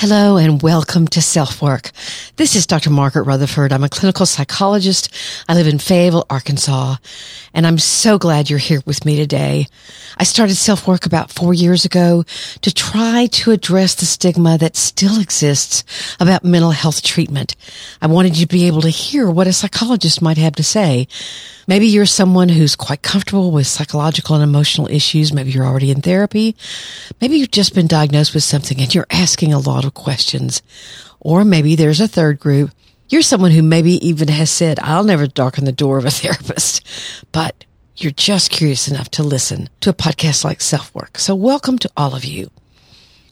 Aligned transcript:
Hello 0.00 0.38
and 0.38 0.62
welcome 0.62 1.06
to 1.08 1.20
Self 1.20 1.60
Work. 1.60 1.90
This 2.36 2.56
is 2.56 2.66
Dr. 2.66 2.88
Margaret 2.88 3.24
Rutherford. 3.24 3.70
I'm 3.70 3.84
a 3.84 3.88
clinical 3.90 4.24
psychologist. 4.24 5.14
I 5.46 5.52
live 5.52 5.66
in 5.66 5.78
Fayetteville, 5.78 6.24
Arkansas, 6.30 6.96
and 7.52 7.66
I'm 7.66 7.76
so 7.76 8.16
glad 8.16 8.48
you're 8.48 8.58
here 8.58 8.80
with 8.86 9.04
me 9.04 9.16
today. 9.16 9.66
I 10.16 10.24
started 10.24 10.54
Self 10.54 10.88
Work 10.88 11.04
about 11.04 11.30
four 11.30 11.52
years 11.52 11.84
ago 11.84 12.24
to 12.62 12.72
try 12.72 13.26
to 13.32 13.50
address 13.50 13.94
the 13.94 14.06
stigma 14.06 14.56
that 14.56 14.74
still 14.74 15.20
exists 15.20 15.84
about 16.18 16.44
mental 16.44 16.70
health 16.70 17.02
treatment. 17.02 17.54
I 18.00 18.06
wanted 18.06 18.38
you 18.38 18.46
to 18.46 18.54
be 18.54 18.68
able 18.68 18.80
to 18.80 18.88
hear 18.88 19.30
what 19.30 19.48
a 19.48 19.52
psychologist 19.52 20.22
might 20.22 20.38
have 20.38 20.54
to 20.54 20.64
say. 20.64 21.08
Maybe 21.70 21.86
you're 21.86 22.04
someone 22.04 22.48
who's 22.48 22.74
quite 22.74 23.02
comfortable 23.02 23.52
with 23.52 23.64
psychological 23.64 24.34
and 24.34 24.42
emotional 24.42 24.88
issues. 24.88 25.32
Maybe 25.32 25.52
you're 25.52 25.64
already 25.64 25.92
in 25.92 26.02
therapy. 26.02 26.56
Maybe 27.20 27.36
you've 27.36 27.52
just 27.52 27.76
been 27.76 27.86
diagnosed 27.86 28.34
with 28.34 28.42
something 28.42 28.80
and 28.80 28.92
you're 28.92 29.06
asking 29.08 29.52
a 29.52 29.60
lot 29.60 29.84
of 29.84 29.94
questions. 29.94 30.62
Or 31.20 31.44
maybe 31.44 31.76
there's 31.76 32.00
a 32.00 32.08
third 32.08 32.40
group. 32.40 32.72
You're 33.08 33.22
someone 33.22 33.52
who 33.52 33.62
maybe 33.62 34.04
even 34.04 34.26
has 34.26 34.50
said, 34.50 34.80
I'll 34.80 35.04
never 35.04 35.28
darken 35.28 35.64
the 35.64 35.70
door 35.70 35.96
of 35.96 36.06
a 36.06 36.10
therapist, 36.10 36.84
but 37.30 37.64
you're 37.96 38.10
just 38.10 38.50
curious 38.50 38.88
enough 38.88 39.08
to 39.12 39.22
listen 39.22 39.68
to 39.82 39.90
a 39.90 39.94
podcast 39.94 40.42
like 40.42 40.60
Self 40.60 40.92
Work. 40.92 41.18
So 41.18 41.36
welcome 41.36 41.78
to 41.78 41.90
all 41.96 42.16
of 42.16 42.24
you. 42.24 42.50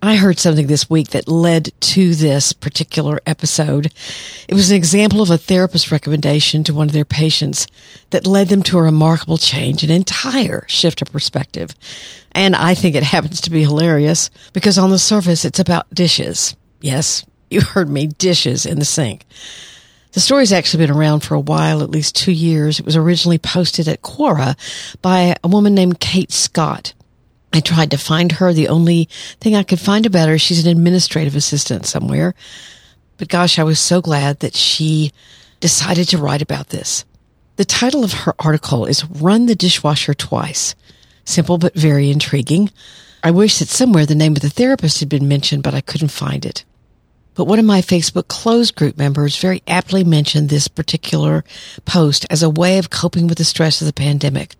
I 0.00 0.14
heard 0.14 0.38
something 0.38 0.68
this 0.68 0.88
week 0.88 1.08
that 1.08 1.26
led 1.26 1.72
to 1.80 2.14
this 2.14 2.52
particular 2.52 3.20
episode. 3.26 3.92
It 4.48 4.54
was 4.54 4.70
an 4.70 4.76
example 4.76 5.20
of 5.20 5.30
a 5.30 5.38
therapist's 5.38 5.90
recommendation 5.90 6.62
to 6.64 6.74
one 6.74 6.86
of 6.86 6.92
their 6.92 7.04
patients 7.04 7.66
that 8.10 8.26
led 8.26 8.48
them 8.48 8.62
to 8.64 8.78
a 8.78 8.82
remarkable 8.82 9.38
change, 9.38 9.82
an 9.82 9.90
entire 9.90 10.64
shift 10.68 11.02
of 11.02 11.10
perspective. 11.10 11.74
And 12.30 12.54
I 12.54 12.74
think 12.74 12.94
it 12.94 13.02
happens 13.02 13.40
to 13.40 13.50
be 13.50 13.62
hilarious 13.62 14.30
because 14.52 14.78
on 14.78 14.90
the 14.90 15.00
surface, 15.00 15.44
it's 15.44 15.58
about 15.58 15.92
dishes. 15.92 16.54
Yes, 16.80 17.26
you 17.50 17.60
heard 17.60 17.88
me, 17.88 18.06
dishes 18.06 18.66
in 18.66 18.78
the 18.78 18.84
sink. 18.84 19.24
The 20.12 20.20
story's 20.20 20.52
actually 20.52 20.86
been 20.86 20.96
around 20.96 21.20
for 21.20 21.34
a 21.34 21.40
while, 21.40 21.82
at 21.82 21.90
least 21.90 22.14
two 22.14 22.32
years. 22.32 22.78
It 22.78 22.86
was 22.86 22.96
originally 22.96 23.38
posted 23.38 23.88
at 23.88 24.02
Quora 24.02 24.56
by 25.02 25.34
a 25.42 25.48
woman 25.48 25.74
named 25.74 25.98
Kate 25.98 26.30
Scott. 26.32 26.94
I 27.52 27.60
tried 27.60 27.90
to 27.92 27.98
find 27.98 28.32
her. 28.32 28.52
The 28.52 28.68
only 28.68 29.08
thing 29.40 29.56
I 29.56 29.62
could 29.62 29.80
find 29.80 30.06
about 30.06 30.28
her, 30.28 30.38
she's 30.38 30.64
an 30.64 30.70
administrative 30.70 31.34
assistant 31.34 31.86
somewhere. 31.86 32.34
But 33.16 33.28
gosh, 33.28 33.58
I 33.58 33.64
was 33.64 33.80
so 33.80 34.00
glad 34.00 34.40
that 34.40 34.54
she 34.54 35.12
decided 35.60 36.08
to 36.08 36.18
write 36.18 36.42
about 36.42 36.68
this. 36.68 37.04
The 37.56 37.64
title 37.64 38.04
of 38.04 38.12
her 38.12 38.34
article 38.38 38.86
is 38.86 39.04
Run 39.04 39.46
the 39.46 39.56
Dishwasher 39.56 40.14
Twice. 40.14 40.74
Simple 41.24 41.58
but 41.58 41.74
very 41.74 42.10
intriguing. 42.10 42.70
I 43.22 43.32
wish 43.32 43.58
that 43.58 43.68
somewhere 43.68 44.06
the 44.06 44.14
name 44.14 44.36
of 44.36 44.42
the 44.42 44.50
therapist 44.50 45.00
had 45.00 45.08
been 45.08 45.26
mentioned, 45.26 45.64
but 45.64 45.74
I 45.74 45.80
couldn't 45.80 46.08
find 46.08 46.46
it. 46.46 46.64
But 47.34 47.46
one 47.46 47.58
of 47.58 47.64
my 47.64 47.80
Facebook 47.80 48.28
closed 48.28 48.76
group 48.76 48.96
members 48.96 49.36
very 49.36 49.62
aptly 49.66 50.04
mentioned 50.04 50.48
this 50.48 50.68
particular 50.68 51.44
post 51.84 52.26
as 52.30 52.42
a 52.42 52.50
way 52.50 52.78
of 52.78 52.90
coping 52.90 53.26
with 53.26 53.38
the 53.38 53.44
stress 53.44 53.80
of 53.80 53.86
the 53.86 53.92
pandemic 53.92 54.54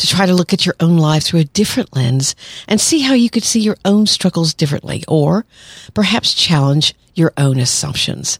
to 0.00 0.06
try 0.06 0.24
to 0.24 0.34
look 0.34 0.54
at 0.54 0.64
your 0.64 0.74
own 0.80 0.96
life 0.96 1.24
through 1.24 1.40
a 1.40 1.44
different 1.44 1.94
lens 1.94 2.34
and 2.66 2.80
see 2.80 3.00
how 3.00 3.12
you 3.12 3.28
could 3.28 3.44
see 3.44 3.60
your 3.60 3.76
own 3.84 4.06
struggles 4.06 4.54
differently 4.54 5.04
or 5.06 5.44
perhaps 5.92 6.32
challenge 6.32 6.94
your 7.14 7.34
own 7.36 7.58
assumptions. 7.58 8.38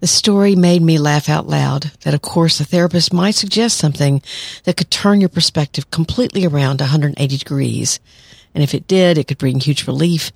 The 0.00 0.08
story 0.08 0.56
made 0.56 0.82
me 0.82 0.98
laugh 0.98 1.28
out 1.28 1.46
loud 1.46 1.92
that 2.02 2.14
of 2.14 2.22
course 2.22 2.58
a 2.58 2.64
therapist 2.64 3.12
might 3.12 3.36
suggest 3.36 3.78
something 3.78 4.22
that 4.64 4.76
could 4.76 4.90
turn 4.90 5.20
your 5.20 5.28
perspective 5.28 5.88
completely 5.92 6.44
around 6.44 6.80
180 6.80 7.36
degrees. 7.36 8.00
And 8.52 8.64
if 8.64 8.74
it 8.74 8.88
did, 8.88 9.18
it 9.18 9.28
could 9.28 9.38
bring 9.38 9.60
huge 9.60 9.86
relief 9.86 10.32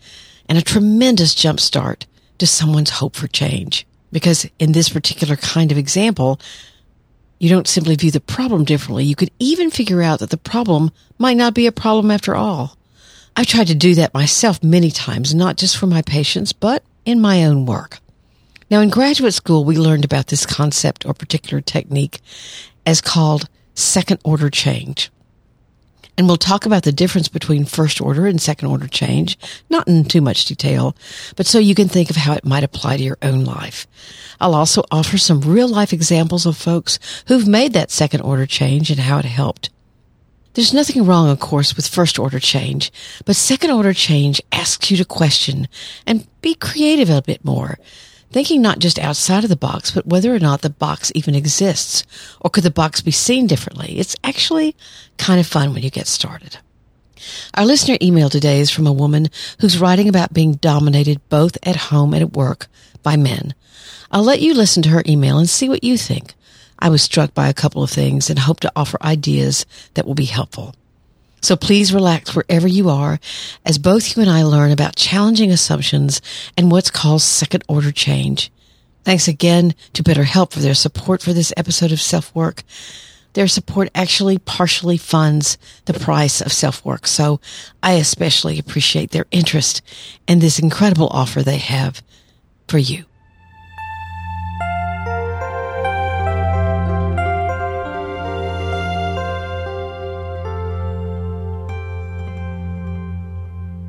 and 0.48 0.56
a 0.56 0.62
tremendous 0.62 1.34
jump 1.34 1.58
start 1.58 2.06
to 2.38 2.46
someone's 2.46 2.90
hope 2.90 3.16
for 3.16 3.26
change. 3.26 3.84
Because 4.12 4.48
in 4.60 4.70
this 4.70 4.88
particular 4.88 5.34
kind 5.34 5.72
of 5.72 5.78
example, 5.78 6.38
you 7.38 7.48
don't 7.48 7.68
simply 7.68 7.96
view 7.96 8.10
the 8.10 8.20
problem 8.20 8.64
differently. 8.64 9.04
You 9.04 9.14
could 9.14 9.30
even 9.38 9.70
figure 9.70 10.02
out 10.02 10.20
that 10.20 10.30
the 10.30 10.36
problem 10.36 10.90
might 11.18 11.36
not 11.36 11.54
be 11.54 11.66
a 11.66 11.72
problem 11.72 12.10
after 12.10 12.34
all. 12.34 12.76
I've 13.36 13.46
tried 13.46 13.66
to 13.66 13.74
do 13.74 13.94
that 13.96 14.14
myself 14.14 14.62
many 14.62 14.90
times, 14.90 15.34
not 15.34 15.56
just 15.56 15.76
for 15.76 15.86
my 15.86 16.00
patients, 16.02 16.52
but 16.52 16.82
in 17.04 17.20
my 17.20 17.44
own 17.44 17.66
work. 17.66 17.98
Now, 18.70 18.80
in 18.80 18.88
graduate 18.88 19.34
school, 19.34 19.64
we 19.64 19.76
learned 19.76 20.04
about 20.04 20.28
this 20.28 20.46
concept 20.46 21.04
or 21.04 21.14
particular 21.14 21.60
technique 21.60 22.20
as 22.84 23.00
called 23.00 23.48
second 23.74 24.20
order 24.24 24.50
change. 24.50 25.10
And 26.18 26.26
we'll 26.26 26.38
talk 26.38 26.64
about 26.64 26.84
the 26.84 26.92
difference 26.92 27.28
between 27.28 27.66
first 27.66 28.00
order 28.00 28.26
and 28.26 28.40
second 28.40 28.68
order 28.68 28.88
change, 28.88 29.38
not 29.68 29.86
in 29.86 30.04
too 30.04 30.22
much 30.22 30.46
detail, 30.46 30.96
but 31.36 31.46
so 31.46 31.58
you 31.58 31.74
can 31.74 31.88
think 31.88 32.08
of 32.08 32.16
how 32.16 32.32
it 32.32 32.44
might 32.44 32.64
apply 32.64 32.96
to 32.96 33.02
your 33.02 33.18
own 33.20 33.44
life. 33.44 33.86
I'll 34.40 34.54
also 34.54 34.82
offer 34.90 35.18
some 35.18 35.40
real 35.40 35.68
life 35.68 35.92
examples 35.92 36.46
of 36.46 36.56
folks 36.56 36.98
who've 37.28 37.46
made 37.46 37.74
that 37.74 37.90
second 37.90 38.22
order 38.22 38.46
change 38.46 38.90
and 38.90 39.00
how 39.00 39.18
it 39.18 39.24
helped. 39.26 39.70
There's 40.54 40.72
nothing 40.72 41.04
wrong, 41.04 41.28
of 41.28 41.38
course, 41.38 41.76
with 41.76 41.86
first 41.86 42.18
order 42.18 42.38
change, 42.38 42.90
but 43.26 43.36
second 43.36 43.70
order 43.70 43.92
change 43.92 44.40
asks 44.52 44.90
you 44.90 44.96
to 44.96 45.04
question 45.04 45.68
and 46.06 46.26
be 46.40 46.54
creative 46.54 47.10
a 47.10 47.20
bit 47.20 47.44
more 47.44 47.78
thinking 48.36 48.60
not 48.60 48.80
just 48.80 48.98
outside 48.98 49.44
of 49.44 49.48
the 49.48 49.56
box, 49.56 49.90
but 49.90 50.06
whether 50.06 50.34
or 50.34 50.38
not 50.38 50.60
the 50.60 50.68
box 50.68 51.10
even 51.14 51.34
exists, 51.34 52.04
or 52.38 52.50
could 52.50 52.64
the 52.64 52.70
box 52.70 53.00
be 53.00 53.10
seen 53.10 53.46
differently. 53.46 53.98
It's 53.98 54.14
actually 54.22 54.76
kind 55.16 55.40
of 55.40 55.46
fun 55.46 55.72
when 55.72 55.82
you 55.82 55.88
get 55.88 56.06
started. 56.06 56.58
Our 57.54 57.64
listener 57.64 57.96
email 58.02 58.28
today 58.28 58.60
is 58.60 58.70
from 58.70 58.86
a 58.86 58.92
woman 58.92 59.28
who's 59.60 59.80
writing 59.80 60.06
about 60.06 60.34
being 60.34 60.52
dominated 60.56 61.26
both 61.30 61.56
at 61.62 61.76
home 61.88 62.12
and 62.12 62.22
at 62.22 62.34
work 62.34 62.66
by 63.02 63.16
men. 63.16 63.54
I'll 64.10 64.22
let 64.22 64.42
you 64.42 64.52
listen 64.52 64.82
to 64.82 64.90
her 64.90 65.02
email 65.08 65.38
and 65.38 65.48
see 65.48 65.70
what 65.70 65.82
you 65.82 65.96
think. 65.96 66.34
I 66.78 66.90
was 66.90 67.00
struck 67.00 67.32
by 67.32 67.48
a 67.48 67.54
couple 67.54 67.82
of 67.82 67.88
things 67.88 68.28
and 68.28 68.40
hope 68.40 68.60
to 68.60 68.72
offer 68.76 68.98
ideas 69.00 69.64
that 69.94 70.06
will 70.06 70.14
be 70.14 70.26
helpful. 70.26 70.74
So 71.46 71.54
please 71.54 71.94
relax 71.94 72.34
wherever 72.34 72.66
you 72.66 72.90
are 72.90 73.20
as 73.64 73.78
both 73.78 74.16
you 74.16 74.20
and 74.20 74.28
I 74.28 74.42
learn 74.42 74.72
about 74.72 74.96
challenging 74.96 75.52
assumptions 75.52 76.20
and 76.58 76.72
what's 76.72 76.90
called 76.90 77.22
second 77.22 77.62
order 77.68 77.92
change. 77.92 78.50
Thanks 79.04 79.28
again 79.28 79.76
to 79.92 80.02
BetterHelp 80.02 80.50
for 80.50 80.58
their 80.58 80.74
support 80.74 81.22
for 81.22 81.32
this 81.32 81.52
episode 81.56 81.92
of 81.92 82.00
Self 82.00 82.34
Work. 82.34 82.64
Their 83.34 83.46
support 83.46 83.90
actually 83.94 84.38
partially 84.38 84.96
funds 84.96 85.56
the 85.84 85.94
price 85.94 86.40
of 86.40 86.52
self 86.52 86.84
work. 86.84 87.06
So 87.06 87.40
I 87.80 87.92
especially 87.92 88.58
appreciate 88.58 89.12
their 89.12 89.26
interest 89.30 89.82
and 90.26 90.40
this 90.40 90.58
incredible 90.58 91.06
offer 91.12 91.44
they 91.44 91.58
have 91.58 92.02
for 92.66 92.78
you. 92.78 93.04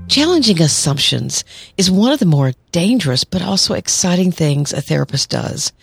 Challenging 0.08 0.62
assumptions 0.62 1.44
is 1.76 1.92
one 1.92 2.14
of 2.14 2.20
the 2.20 2.26
more 2.26 2.54
dangerous 2.72 3.26
but 3.26 3.42
also 3.42 3.74
exciting 3.74 4.32
things 4.32 4.72
a 4.72 4.82
therapist 4.82 5.30
does. 5.30 5.74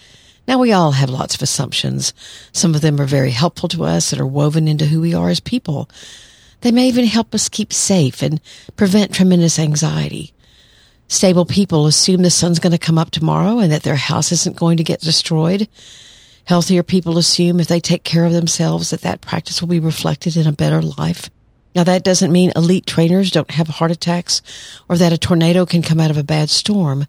Now 0.48 0.58
we 0.58 0.72
all 0.72 0.92
have 0.92 1.10
lots 1.10 1.34
of 1.34 1.42
assumptions. 1.42 2.14
Some 2.50 2.74
of 2.74 2.80
them 2.80 3.00
are 3.00 3.06
very 3.06 3.30
helpful 3.30 3.68
to 3.70 3.84
us 3.84 4.12
and 4.12 4.20
are 4.20 4.26
woven 4.26 4.66
into 4.66 4.86
who 4.86 5.02
we 5.02 5.12
are 5.12 5.28
as 5.28 5.40
people. 5.40 5.90
They 6.62 6.72
may 6.72 6.88
even 6.88 7.04
help 7.04 7.34
us 7.34 7.50
keep 7.50 7.72
safe 7.72 8.22
and 8.22 8.40
prevent 8.76 9.14
tremendous 9.14 9.58
anxiety. 9.58 10.32
Stable 11.06 11.44
people 11.44 11.86
assume 11.86 12.22
the 12.22 12.30
sun's 12.30 12.58
going 12.58 12.72
to 12.72 12.78
come 12.78 12.96
up 12.96 13.10
tomorrow 13.10 13.58
and 13.58 13.70
that 13.72 13.82
their 13.82 13.94
house 13.94 14.32
isn't 14.32 14.56
going 14.56 14.78
to 14.78 14.84
get 14.84 15.00
destroyed. 15.00 15.68
Healthier 16.46 16.82
people 16.82 17.18
assume 17.18 17.60
if 17.60 17.68
they 17.68 17.80
take 17.80 18.04
care 18.04 18.24
of 18.24 18.32
themselves 18.32 18.88
that 18.90 19.02
that 19.02 19.20
practice 19.20 19.60
will 19.60 19.68
be 19.68 19.80
reflected 19.80 20.36
in 20.36 20.46
a 20.46 20.52
better 20.52 20.80
life. 20.80 21.28
Now 21.74 21.82
that 21.84 22.04
doesn't 22.04 22.32
mean 22.32 22.52
elite 22.54 22.86
trainers 22.86 23.30
don't 23.30 23.50
have 23.50 23.66
heart 23.66 23.90
attacks 23.90 24.42
or 24.88 24.96
that 24.96 25.12
a 25.12 25.18
tornado 25.18 25.66
can 25.66 25.82
come 25.82 25.98
out 25.98 26.10
of 26.10 26.16
a 26.16 26.22
bad 26.22 26.48
storm, 26.48 27.06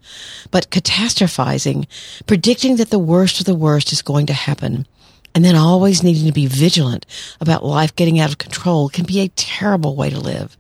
but 0.50 0.72
catastrophizing, 0.72 1.86
predicting 2.26 2.78
that 2.78 2.90
the 2.90 3.00
worst 3.00 3.40
of 3.40 3.46
the 3.46 3.54
worst 3.54 3.92
is 3.92 4.02
going 4.02 4.26
to 4.26 4.34
happen, 4.34 4.88
and 5.36 5.46
then 5.46 5.56
always 5.56 6.02
needing 6.02 6.26
to 6.26 6.32
be 6.32 6.48
vigilant 6.48 7.06
about 7.40 7.64
life 7.64 7.96
getting 7.96 8.20
out 8.20 8.30
of 8.30 8.40
control 8.40 8.90
can 8.90 9.06
be 9.06 9.20
a 9.20 9.30
terrible 9.30 9.96
way 9.96 10.10
to 10.10 10.20
live. 10.20 10.58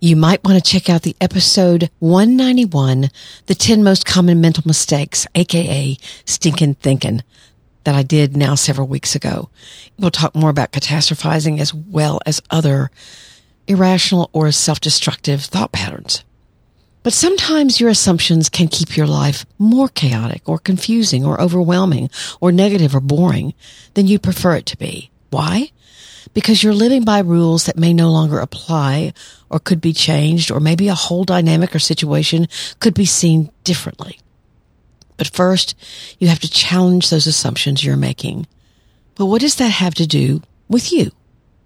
You 0.00 0.16
might 0.16 0.44
want 0.44 0.64
to 0.64 0.70
check 0.70 0.88
out 0.88 1.02
the 1.02 1.16
episode 1.20 1.90
191, 1.98 3.10
the 3.46 3.54
10 3.54 3.82
most 3.82 4.06
common 4.06 4.40
mental 4.40 4.62
mistakes, 4.66 5.26
aka 5.34 5.96
stinking 6.24 6.74
thinking 6.74 7.22
that 7.84 7.94
I 7.94 8.02
did 8.02 8.36
now 8.36 8.54
several 8.54 8.86
weeks 8.86 9.14
ago. 9.14 9.50
We'll 9.98 10.10
talk 10.10 10.34
more 10.34 10.50
about 10.50 10.72
catastrophizing 10.72 11.58
as 11.58 11.72
well 11.72 12.20
as 12.26 12.40
other 12.50 12.90
irrational, 13.68 14.30
or 14.32 14.50
self-destructive 14.50 15.42
thought 15.42 15.72
patterns. 15.72 16.24
But 17.02 17.12
sometimes 17.12 17.80
your 17.80 17.90
assumptions 17.90 18.48
can 18.48 18.68
keep 18.68 18.96
your 18.96 19.06
life 19.06 19.46
more 19.58 19.88
chaotic 19.88 20.42
or 20.48 20.58
confusing 20.58 21.24
or 21.24 21.40
overwhelming 21.40 22.10
or 22.40 22.52
negative 22.52 22.94
or 22.94 23.00
boring 23.00 23.54
than 23.94 24.06
you 24.06 24.18
prefer 24.18 24.56
it 24.56 24.66
to 24.66 24.76
be. 24.76 25.10
Why? 25.30 25.70
Because 26.34 26.62
you're 26.62 26.74
living 26.74 27.04
by 27.04 27.20
rules 27.20 27.64
that 27.66 27.78
may 27.78 27.94
no 27.94 28.10
longer 28.10 28.40
apply 28.40 29.12
or 29.48 29.58
could 29.58 29.80
be 29.80 29.92
changed 29.92 30.50
or 30.50 30.60
maybe 30.60 30.88
a 30.88 30.94
whole 30.94 31.24
dynamic 31.24 31.74
or 31.74 31.78
situation 31.78 32.48
could 32.80 32.94
be 32.94 33.06
seen 33.06 33.50
differently. 33.64 34.18
But 35.16 35.28
first, 35.28 35.74
you 36.18 36.28
have 36.28 36.40
to 36.40 36.50
challenge 36.50 37.10
those 37.10 37.26
assumptions 37.26 37.84
you're 37.84 37.96
making. 37.96 38.46
But 39.14 39.26
what 39.26 39.40
does 39.40 39.56
that 39.56 39.68
have 39.68 39.94
to 39.94 40.06
do 40.06 40.42
with 40.68 40.92
you? 40.92 41.10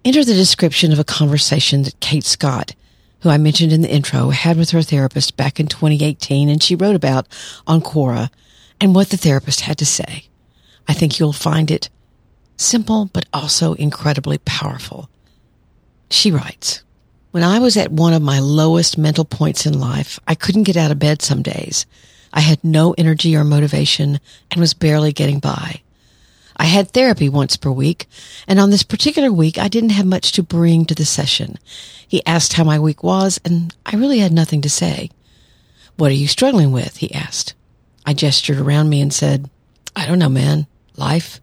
Enter 0.05 0.23
the 0.23 0.33
description 0.33 0.91
of 0.91 0.99
a 0.99 1.03
conversation 1.03 1.83
that 1.83 1.99
Kate 1.99 2.25
Scott 2.25 2.75
who 3.23 3.29
I 3.29 3.37
mentioned 3.37 3.71
in 3.71 3.81
the 3.81 3.91
intro, 3.91 4.29
had 4.31 4.57
with 4.57 4.71
her 4.71 4.81
therapist 4.81 5.37
back 5.37 5.57
in 5.57 5.67
2018 5.67 6.49
and 6.49 6.61
she 6.61 6.75
wrote 6.75 6.95
about 6.95 7.25
on 7.65 7.81
Quora 7.81 8.29
and 8.81 8.93
what 8.93 9.09
the 9.09 9.17
therapist 9.17 9.61
had 9.61 9.77
to 9.77 9.85
say. 9.85 10.25
I 10.89 10.93
think 10.93 11.17
you'll 11.17 11.31
find 11.31 11.71
it 11.71 11.89
simple, 12.57 13.09
but 13.13 13.25
also 13.31 13.75
incredibly 13.75 14.39
powerful. 14.39 15.09
She 16.09 16.31
writes, 16.31 16.83
when 17.31 17.43
I 17.43 17.59
was 17.59 17.77
at 17.77 17.93
one 17.93 18.11
of 18.11 18.21
my 18.21 18.39
lowest 18.39 18.97
mental 18.97 19.25
points 19.25 19.65
in 19.65 19.79
life, 19.79 20.19
I 20.27 20.35
couldn't 20.35 20.63
get 20.63 20.77
out 20.77 20.91
of 20.91 20.99
bed 20.99 21.21
some 21.21 21.41
days. 21.41 21.85
I 22.33 22.41
had 22.41 22.61
no 22.61 22.93
energy 22.97 23.37
or 23.37 23.45
motivation 23.45 24.19
and 24.51 24.59
was 24.59 24.73
barely 24.73 25.13
getting 25.13 25.39
by. 25.39 25.81
I 26.63 26.67
had 26.67 26.91
therapy 26.91 27.27
once 27.27 27.57
per 27.57 27.69
week, 27.69 28.07
and 28.47 28.57
on 28.57 28.69
this 28.69 28.83
particular 28.83 29.33
week, 29.33 29.57
I 29.57 29.67
didn't 29.67 29.89
have 29.89 30.05
much 30.05 30.31
to 30.31 30.41
bring 30.41 30.85
to 30.85 30.95
the 30.95 31.03
session. 31.03 31.59
He 32.07 32.25
asked 32.25 32.53
how 32.53 32.63
my 32.63 32.79
week 32.79 33.03
was, 33.03 33.37
and 33.43 33.75
I 33.85 33.97
really 33.97 34.19
had 34.19 34.31
nothing 34.31 34.61
to 34.61 34.69
say. 34.69 35.09
What 35.97 36.09
are 36.09 36.15
you 36.15 36.29
struggling 36.29 36.71
with? 36.71 36.97
he 36.97 37.13
asked. 37.13 37.53
I 38.05 38.13
gestured 38.13 38.59
around 38.59 38.87
me 38.87 39.01
and 39.01 39.13
said, 39.13 39.49
I 39.93 40.05
don't 40.05 40.19
know, 40.19 40.29
man. 40.29 40.65
Life. 40.95 41.41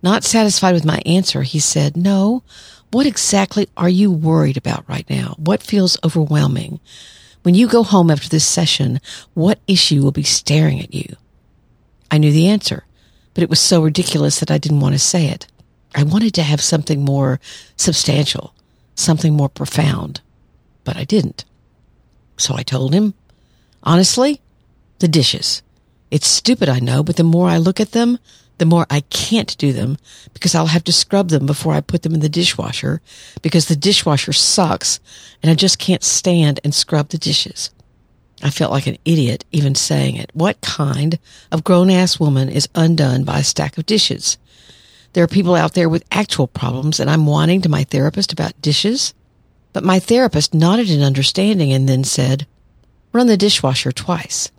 Not 0.00 0.22
satisfied 0.22 0.74
with 0.74 0.84
my 0.84 1.02
answer, 1.04 1.42
he 1.42 1.58
said, 1.58 1.96
No. 1.96 2.44
What 2.92 3.06
exactly 3.06 3.68
are 3.76 3.88
you 3.88 4.12
worried 4.12 4.56
about 4.56 4.88
right 4.88 5.10
now? 5.10 5.34
What 5.38 5.60
feels 5.60 5.98
overwhelming? 6.04 6.78
When 7.42 7.56
you 7.56 7.66
go 7.66 7.82
home 7.82 8.12
after 8.12 8.28
this 8.28 8.46
session, 8.46 9.00
what 9.34 9.58
issue 9.66 10.04
will 10.04 10.12
be 10.12 10.22
staring 10.22 10.78
at 10.80 10.94
you? 10.94 11.16
I 12.12 12.18
knew 12.18 12.30
the 12.30 12.46
answer 12.46 12.84
but 13.34 13.42
it 13.42 13.50
was 13.50 13.60
so 13.60 13.82
ridiculous 13.82 14.40
that 14.40 14.50
I 14.50 14.58
didn't 14.58 14.80
want 14.80 14.94
to 14.94 14.98
say 14.98 15.26
it. 15.26 15.46
I 15.94 16.02
wanted 16.02 16.34
to 16.34 16.42
have 16.42 16.60
something 16.60 17.04
more 17.04 17.40
substantial, 17.76 18.54
something 18.94 19.34
more 19.34 19.48
profound, 19.48 20.20
but 20.84 20.96
I 20.96 21.04
didn't. 21.04 21.44
So 22.36 22.54
I 22.54 22.62
told 22.62 22.94
him, 22.94 23.14
honestly, 23.82 24.40
the 24.98 25.08
dishes. 25.08 25.62
It's 26.10 26.26
stupid, 26.26 26.68
I 26.68 26.78
know, 26.78 27.02
but 27.02 27.16
the 27.16 27.24
more 27.24 27.48
I 27.48 27.58
look 27.58 27.80
at 27.80 27.92
them, 27.92 28.18
the 28.58 28.66
more 28.66 28.86
I 28.90 29.00
can't 29.00 29.56
do 29.56 29.72
them 29.72 29.96
because 30.34 30.54
I'll 30.54 30.66
have 30.66 30.84
to 30.84 30.92
scrub 30.92 31.30
them 31.30 31.46
before 31.46 31.72
I 31.72 31.80
put 31.80 32.02
them 32.02 32.12
in 32.12 32.20
the 32.20 32.28
dishwasher 32.28 33.00
because 33.40 33.66
the 33.66 33.76
dishwasher 33.76 34.34
sucks 34.34 35.00
and 35.42 35.50
I 35.50 35.54
just 35.54 35.78
can't 35.78 36.04
stand 36.04 36.60
and 36.62 36.74
scrub 36.74 37.08
the 37.08 37.16
dishes. 37.16 37.70
I 38.42 38.50
felt 38.50 38.72
like 38.72 38.86
an 38.86 38.98
idiot 39.04 39.44
even 39.52 39.74
saying 39.74 40.16
it. 40.16 40.30
What 40.32 40.60
kind 40.60 41.18
of 41.52 41.64
grown 41.64 41.90
ass 41.90 42.18
woman 42.18 42.48
is 42.48 42.68
undone 42.74 43.24
by 43.24 43.40
a 43.40 43.44
stack 43.44 43.76
of 43.76 43.86
dishes? 43.86 44.38
There 45.12 45.24
are 45.24 45.28
people 45.28 45.54
out 45.54 45.74
there 45.74 45.88
with 45.88 46.04
actual 46.10 46.46
problems 46.46 47.00
and 47.00 47.10
I'm 47.10 47.26
whining 47.26 47.60
to 47.62 47.68
my 47.68 47.84
therapist 47.84 48.32
about 48.32 48.60
dishes. 48.62 49.12
But 49.72 49.84
my 49.84 49.98
therapist 49.98 50.54
nodded 50.54 50.90
in 50.90 51.02
understanding 51.02 51.72
and 51.72 51.88
then 51.88 52.04
said, 52.04 52.46
run 53.12 53.26
the 53.26 53.36
dishwasher 53.36 53.92
twice. 53.92 54.50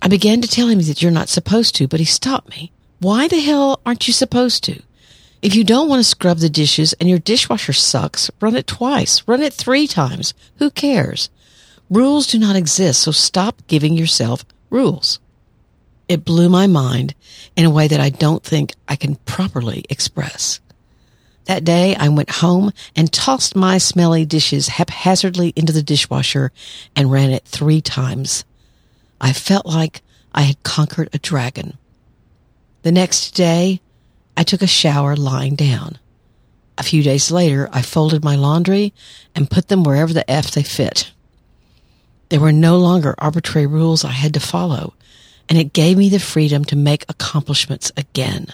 I 0.00 0.08
began 0.08 0.40
to 0.42 0.48
tell 0.48 0.68
him 0.68 0.80
that 0.82 1.02
you're 1.02 1.10
not 1.10 1.28
supposed 1.28 1.74
to, 1.76 1.88
but 1.88 2.00
he 2.00 2.06
stopped 2.06 2.50
me. 2.50 2.72
Why 3.00 3.28
the 3.28 3.40
hell 3.40 3.80
aren't 3.84 4.06
you 4.06 4.12
supposed 4.12 4.64
to? 4.64 4.82
If 5.40 5.54
you 5.54 5.62
don't 5.62 5.88
want 5.88 6.00
to 6.00 6.08
scrub 6.08 6.38
the 6.38 6.48
dishes 6.48 6.94
and 6.94 7.08
your 7.08 7.18
dishwasher 7.18 7.72
sucks, 7.72 8.30
run 8.40 8.56
it 8.56 8.66
twice. 8.66 9.22
Run 9.26 9.40
it 9.40 9.52
three 9.52 9.86
times. 9.86 10.34
Who 10.56 10.70
cares? 10.70 11.30
Rules 11.90 12.26
do 12.26 12.38
not 12.38 12.56
exist, 12.56 13.02
so 13.02 13.12
stop 13.12 13.62
giving 13.66 13.94
yourself 13.94 14.44
rules. 14.70 15.20
It 16.08 16.24
blew 16.24 16.48
my 16.48 16.66
mind 16.66 17.14
in 17.56 17.64
a 17.64 17.70
way 17.70 17.88
that 17.88 18.00
I 18.00 18.10
don't 18.10 18.42
think 18.42 18.74
I 18.86 18.96
can 18.96 19.16
properly 19.16 19.84
express. 19.88 20.60
That 21.46 21.64
day 21.64 21.96
I 21.96 22.08
went 22.08 22.30
home 22.30 22.72
and 22.94 23.10
tossed 23.10 23.56
my 23.56 23.78
smelly 23.78 24.26
dishes 24.26 24.68
haphazardly 24.68 25.54
into 25.56 25.72
the 25.72 25.82
dishwasher 25.82 26.52
and 26.94 27.10
ran 27.10 27.30
it 27.30 27.44
three 27.44 27.80
times. 27.80 28.44
I 29.18 29.32
felt 29.32 29.64
like 29.64 30.02
I 30.34 30.42
had 30.42 30.62
conquered 30.62 31.08
a 31.12 31.18
dragon. 31.18 31.78
The 32.82 32.92
next 32.92 33.30
day, 33.30 33.80
I 34.36 34.42
took 34.44 34.60
a 34.60 34.66
shower 34.66 35.16
lying 35.16 35.54
down. 35.54 35.98
A 36.76 36.82
few 36.82 37.02
days 37.02 37.30
later, 37.30 37.68
I 37.72 37.82
folded 37.82 38.22
my 38.22 38.36
laundry 38.36 38.92
and 39.34 39.50
put 39.50 39.68
them 39.68 39.82
wherever 39.82 40.12
the 40.12 40.30
F 40.30 40.50
they 40.50 40.62
fit. 40.62 41.12
There 42.28 42.40
were 42.40 42.52
no 42.52 42.78
longer 42.78 43.14
arbitrary 43.18 43.66
rules 43.66 44.04
I 44.04 44.10
had 44.10 44.34
to 44.34 44.40
follow, 44.40 44.94
and 45.48 45.58
it 45.58 45.72
gave 45.72 45.96
me 45.96 46.08
the 46.08 46.18
freedom 46.18 46.64
to 46.66 46.76
make 46.76 47.04
accomplishments 47.08 47.90
again. 47.96 48.48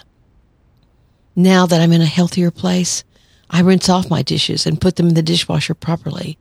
Now 1.35 1.65
that 1.65 1.81
I'm 1.81 1.91
in 1.91 2.01
a 2.01 2.05
healthier 2.05 2.51
place, 2.51 3.03
I 3.49 3.61
rinse 3.61 3.89
off 3.89 4.09
my 4.09 4.21
dishes 4.21 4.65
and 4.65 4.79
put 4.79 4.95
them 4.95 5.09
in 5.09 5.13
the 5.15 5.21
dishwasher 5.21 5.73
properly. 5.73 6.37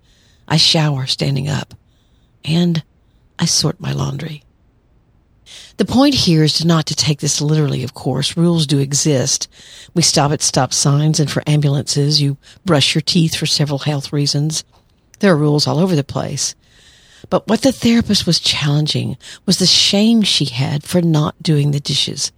I 0.47 0.57
shower 0.57 1.07
standing 1.07 1.49
up, 1.49 1.75
and 2.45 2.83
I 3.39 3.47
sort 3.47 3.81
my 3.81 3.93
laundry. 3.93 4.45
The 5.77 5.85
point 5.85 6.15
here 6.15 6.45
is 6.45 6.65
not 6.65 6.87
to 6.87 6.95
take 6.95 7.19
this 7.19 7.41
literally, 7.41 7.83
of 7.83 7.95
course. 7.95 8.37
Rules 8.37 8.67
do 8.67 8.79
exist. 8.79 9.49
We 9.93 10.03
stop 10.03 10.31
at 10.31 10.41
stop 10.41 10.73
signs 10.73 11.19
and 11.19 11.31
for 11.31 11.43
ambulances. 11.49 12.23
You 12.23 12.37
brush 12.65 12.95
your 12.95 13.03
teeth 13.03 13.35
for 13.35 13.47
several 13.47 13.81
health 13.81 14.13
reasons. 14.13 14.63
There 15.19 15.33
are 15.33 15.37
rules 15.37 15.67
all 15.67 15.81
over 15.81 15.97
the 15.97 16.05
place. 16.05 16.55
But 17.31 17.47
what 17.49 17.62
the 17.62 17.73
therapist 17.73 18.26
was 18.26 18.38
challenging 18.38 19.17
was 19.47 19.59
the 19.59 19.67
shame 19.67 20.23
she 20.23 20.47
had 20.47 20.82
for 20.82 21.00
not 21.00 21.43
doing 21.43 21.70
the 21.70 21.81
dishes. 21.81 22.32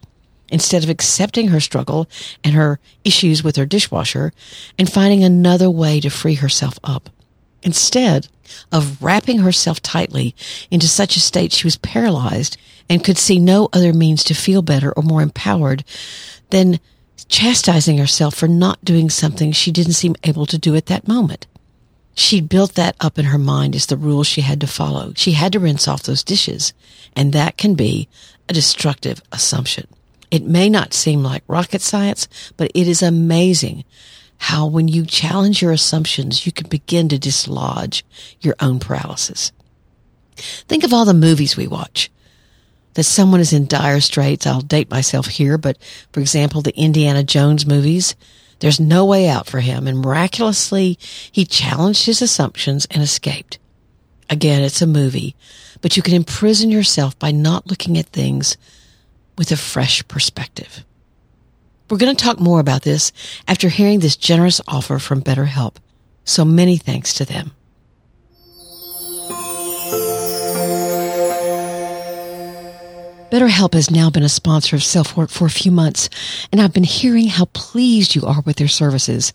Instead 0.49 0.85
of 0.85 0.91
accepting 0.91 1.49
her 1.49 1.61
struggle 1.61 2.09
and 2.45 2.55
her 2.55 2.79
issues 3.05 3.43
with 3.43 3.57
her 3.57 3.67
dishwasher 3.67 4.33
and 4.79 4.91
finding 4.91 5.25
another 5.25 5.69
way 5.69 6.01
to 6.01 6.09
free 6.09 6.35
herself 6.35 6.79
up. 6.85 7.11
Instead 7.63 8.29
of 8.71 9.03
wrapping 9.03 9.41
herself 9.41 9.83
tightly 9.83 10.35
into 10.71 10.87
such 10.87 11.17
a 11.17 11.21
state 11.21 11.53
she 11.53 11.67
was 11.67 11.77
paralyzed 11.79 12.57
and 12.89 13.03
could 13.03 13.19
see 13.19 13.41
no 13.41 13.69
other 13.73 13.93
means 13.93 14.23
to 14.23 14.35
feel 14.35 14.63
better 14.63 14.93
or 14.93 15.03
more 15.03 15.21
empowered 15.23 15.85
than 16.51 16.79
chastising 17.29 17.99
herself 17.99 18.35
for 18.35 18.47
not 18.47 18.85
doing 18.85 19.11
something 19.11 19.51
she 19.51 19.73
didn't 19.73 19.95
seem 19.95 20.15
able 20.23 20.47
to 20.47 20.59
do 20.59 20.77
at 20.77 20.87
that 20.87 21.09
moment. 21.09 21.47
She'd 22.17 22.49
built 22.49 22.75
that 22.75 22.97
up 22.99 23.19
in 23.19 23.27
her 23.27 23.39
mind 23.39 23.77
as 23.77 23.87
the 23.87 23.97
rules 23.97 24.27
she 24.27 24.41
had 24.41 24.61
to 24.63 24.67
follow. 24.67 25.13
She 25.17 25.33
had 25.33 25.53
to 25.53 25.61
rinse 25.61 25.87
off 25.87 26.03
those 26.03 26.25
dishes. 26.25 26.73
And 27.15 27.33
that 27.35 27.59
can 27.59 27.75
be 27.75 28.09
a 28.49 28.55
destructive 28.55 29.21
assumption. 29.33 29.87
It 30.31 30.43
may 30.43 30.71
not 30.71 30.95
seem 30.95 31.23
like 31.23 31.43
rocket 31.47 31.83
science, 31.83 32.27
but 32.57 32.71
it 32.75 32.89
is 32.89 33.03
amazing 33.03 33.85
how 34.39 34.67
when 34.67 34.89
you 34.89 35.05
challenge 35.05 35.61
your 35.61 35.73
assumptions, 35.73 36.47
you 36.47 36.53
can 36.53 36.69
begin 36.69 37.09
to 37.11 37.19
dislodge 37.19 38.05
your 38.41 38.55
own 38.61 38.79
paralysis. 38.81 39.53
Think 40.37 40.85
of 40.85 40.93
all 40.93 41.05
the 41.05 41.15
movies 41.15 41.57
we 41.57 41.67
watch. 41.67 42.11
That 42.95 43.05
someone 43.05 43.41
is 43.41 43.53
in 43.53 43.67
dire 43.67 44.01
straits. 44.01 44.47
I'll 44.47 44.63
date 44.63 44.91
myself 44.91 45.27
here, 45.27 45.59
but 45.59 45.77
for 46.13 46.21
example, 46.21 46.63
the 46.63 46.77
Indiana 46.77 47.23
Jones 47.23 47.67
movies, 47.67 48.17
there's 48.61 48.81
no 48.81 49.05
way 49.05 49.29
out 49.29 49.47
for 49.47 49.61
him, 49.61 49.87
and 49.87 49.99
miraculously, 49.99 50.99
he 51.31 51.45
challenged 51.45 52.07
his 52.07 52.23
assumptions 52.23 52.87
and 52.91 53.03
escaped. 53.03 53.59
Again, 54.31 54.63
it's 54.63 54.83
a 54.83 54.87
movie, 54.87 55.37
but 55.81 55.97
you 55.97 56.03
can 56.03 56.15
imprison 56.15 56.71
yourself 56.71 57.19
by 57.19 57.31
not 57.31 57.67
looking 57.67 57.99
at 57.99 58.07
things 58.07 58.57
with 59.37 59.53
a 59.53 59.57
fresh 59.57 60.07
perspective. 60.09 60.85
We're 61.89 61.99
going 61.99 62.17
to 62.17 62.25
talk 62.25 62.41
more 62.41 62.59
about 62.59 62.83
this 62.83 63.13
after 63.47 63.69
hearing 63.69 64.01
this 64.01 64.17
generous 64.17 64.61
offer 64.67 64.99
from 64.99 65.23
BetterHelp. 65.23 65.77
So 66.25 66.45
many 66.45 66.77
thanks 66.77 67.15
to 67.15 67.25
them. 67.25 67.53
BetterHelp 73.31 73.75
has 73.75 73.91
now 73.91 74.09
been 74.09 74.23
a 74.23 74.29
sponsor 74.29 74.77
of 74.77 74.85
Self 74.85 75.17
Work 75.17 75.31
for 75.31 75.47
a 75.47 75.51
few 75.51 75.73
months, 75.73 76.09
and 76.53 76.61
I've 76.61 76.73
been 76.73 76.85
hearing 76.85 77.27
how 77.27 77.47
pleased 77.47 78.15
you 78.15 78.25
are 78.25 78.41
with 78.43 78.55
their 78.55 78.69
services. 78.69 79.33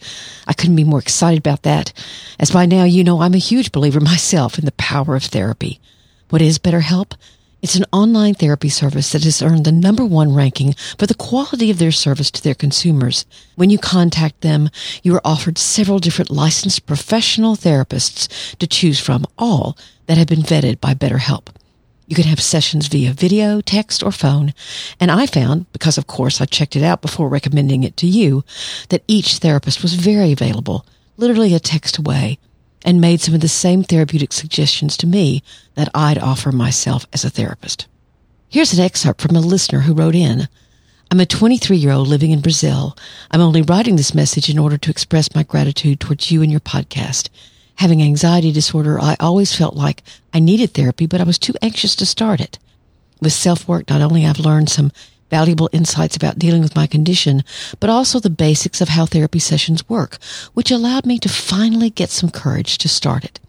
I 0.48 0.54
couldn't 0.54 0.78
be 0.78 0.86
more 0.86 1.00
excited 1.00 1.40
about 1.40 1.64
that, 1.64 1.92
as 2.40 2.52
by 2.52 2.66
now 2.66 2.86
you 2.86 3.04
know 3.04 3.22
I'm 3.22 3.34
a 3.34 3.38
huge 3.38 3.74
believer 3.74 4.00
myself 4.02 4.58
in 4.58 4.64
the 4.64 4.72
power 4.74 5.18
of 5.18 5.24
therapy. 5.24 5.82
What 6.30 6.42
is 6.42 6.58
BetterHelp? 6.58 7.16
It's 7.62 7.76
an 7.76 7.84
online 7.92 8.34
therapy 8.34 8.70
service 8.70 9.12
that 9.12 9.26
has 9.26 9.42
earned 9.42 9.66
the 9.66 9.74
number 9.74 10.06
one 10.06 10.34
ranking 10.34 10.74
for 10.98 11.06
the 11.06 11.14
quality 11.14 11.70
of 11.70 11.78
their 11.78 11.92
service 11.92 12.32
to 12.32 12.42
their 12.42 12.56
consumers. 12.56 13.26
When 13.56 13.70
you 13.70 13.78
contact 13.78 14.40
them, 14.40 14.70
you 15.04 15.14
are 15.16 15.22
offered 15.26 15.58
several 15.58 16.00
different 16.00 16.32
licensed 16.32 16.86
professional 16.86 17.58
therapists 17.58 18.56
to 18.56 18.68
choose 18.68 19.02
from, 19.02 19.26
all 19.38 19.78
that 20.08 20.18
have 20.18 20.28
been 20.28 20.44
vetted 20.44 20.80
by 20.80 20.94
BetterHelp. 20.94 21.50
You 22.12 22.16
can 22.16 22.26
have 22.26 22.42
sessions 22.42 22.88
via 22.88 23.14
video, 23.14 23.62
text, 23.62 24.04
or 24.04 24.12
phone. 24.12 24.54
And 25.00 25.10
I 25.10 25.26
found, 25.26 25.72
because 25.72 25.98
of 25.98 26.08
course 26.08 26.42
I 26.42 26.46
checked 26.46 26.76
it 26.76 26.84
out 26.84 27.02
before 27.02 27.30
recommending 27.30 27.86
it 27.86 27.96
to 27.96 28.06
you, 28.06 28.44
that 28.90 29.06
each 29.08 29.38
therapist 29.38 29.82
was 29.82 29.94
very 29.94 30.34
available, 30.34 30.86
literally 31.16 31.54
a 31.54 31.60
text 31.62 31.98
away 31.98 32.38
and 32.84 33.00
made 33.00 33.22
some 33.22 33.34
of 33.34 33.40
the 33.40 33.48
same 33.48 33.82
therapeutic 33.82 34.34
suggestions 34.34 34.98
to 34.98 35.08
me 35.08 35.42
that 35.76 35.88
I'd 35.96 36.18
offer 36.18 36.52
myself 36.52 37.08
as 37.14 37.24
a 37.24 37.30
therapist. 37.30 37.88
Here's 38.50 38.74
an 38.74 38.84
excerpt 38.84 39.22
from 39.22 39.38
a 39.38 39.40
listener 39.40 39.80
who 39.80 39.94
wrote 39.94 40.14
in. 40.14 40.50
I'm 41.12 41.22
a 41.22 41.26
23 41.26 41.78
year 41.78 41.94
old 41.94 42.10
living 42.10 42.32
in 42.32 42.42
Brazil. 42.42 42.98
I'm 43.32 43.40
only 43.40 43.62
writing 43.62 43.96
this 43.96 44.14
message 44.14 44.50
in 44.50 44.60
order 44.60 44.78
to 44.78 44.92
express 44.92 45.34
my 45.34 45.44
gratitude 45.44 46.02
towards 46.02 46.30
you 46.30 46.42
and 46.42 46.52
your 46.52 46.60
podcast. 46.60 47.30
Having 47.82 48.04
anxiety 48.04 48.52
disorder, 48.52 49.02
I 49.02 49.18
always 49.20 49.56
felt 49.56 49.76
like 49.76 50.04
I 50.36 50.40
needed 50.40 50.76
therapy, 50.76 51.08
but 51.08 51.20
I 51.20 51.24
was 51.24 51.40
too 51.40 51.56
anxious 51.64 51.96
to 51.96 52.06
start 52.06 52.40
it. 52.40 52.60
With 53.20 53.34
self 53.34 53.68
work, 53.68 53.90
not 53.90 54.04
only 54.04 54.24
I've 54.24 54.38
learned 54.38 54.70
some 54.70 54.92
valuable 55.32 55.68
insights 55.72 56.16
about 56.16 56.38
dealing 56.38 56.62
with 56.62 56.76
my 56.76 56.86
condition, 56.86 57.44
but 57.80 57.90
also 57.90 58.20
the 58.20 58.30
basics 58.30 58.82
of 58.82 58.90
how 58.90 59.08
therapy 59.08 59.40
sessions 59.40 59.90
work, 59.90 60.20
which 60.54 60.70
allowed 60.70 61.08
me 61.08 61.18
to 61.18 61.28
finally 61.28 61.90
get 61.90 62.12
some 62.12 62.30
courage 62.30 62.78
to 62.78 62.88
start 62.88 63.24
it. 63.24 63.40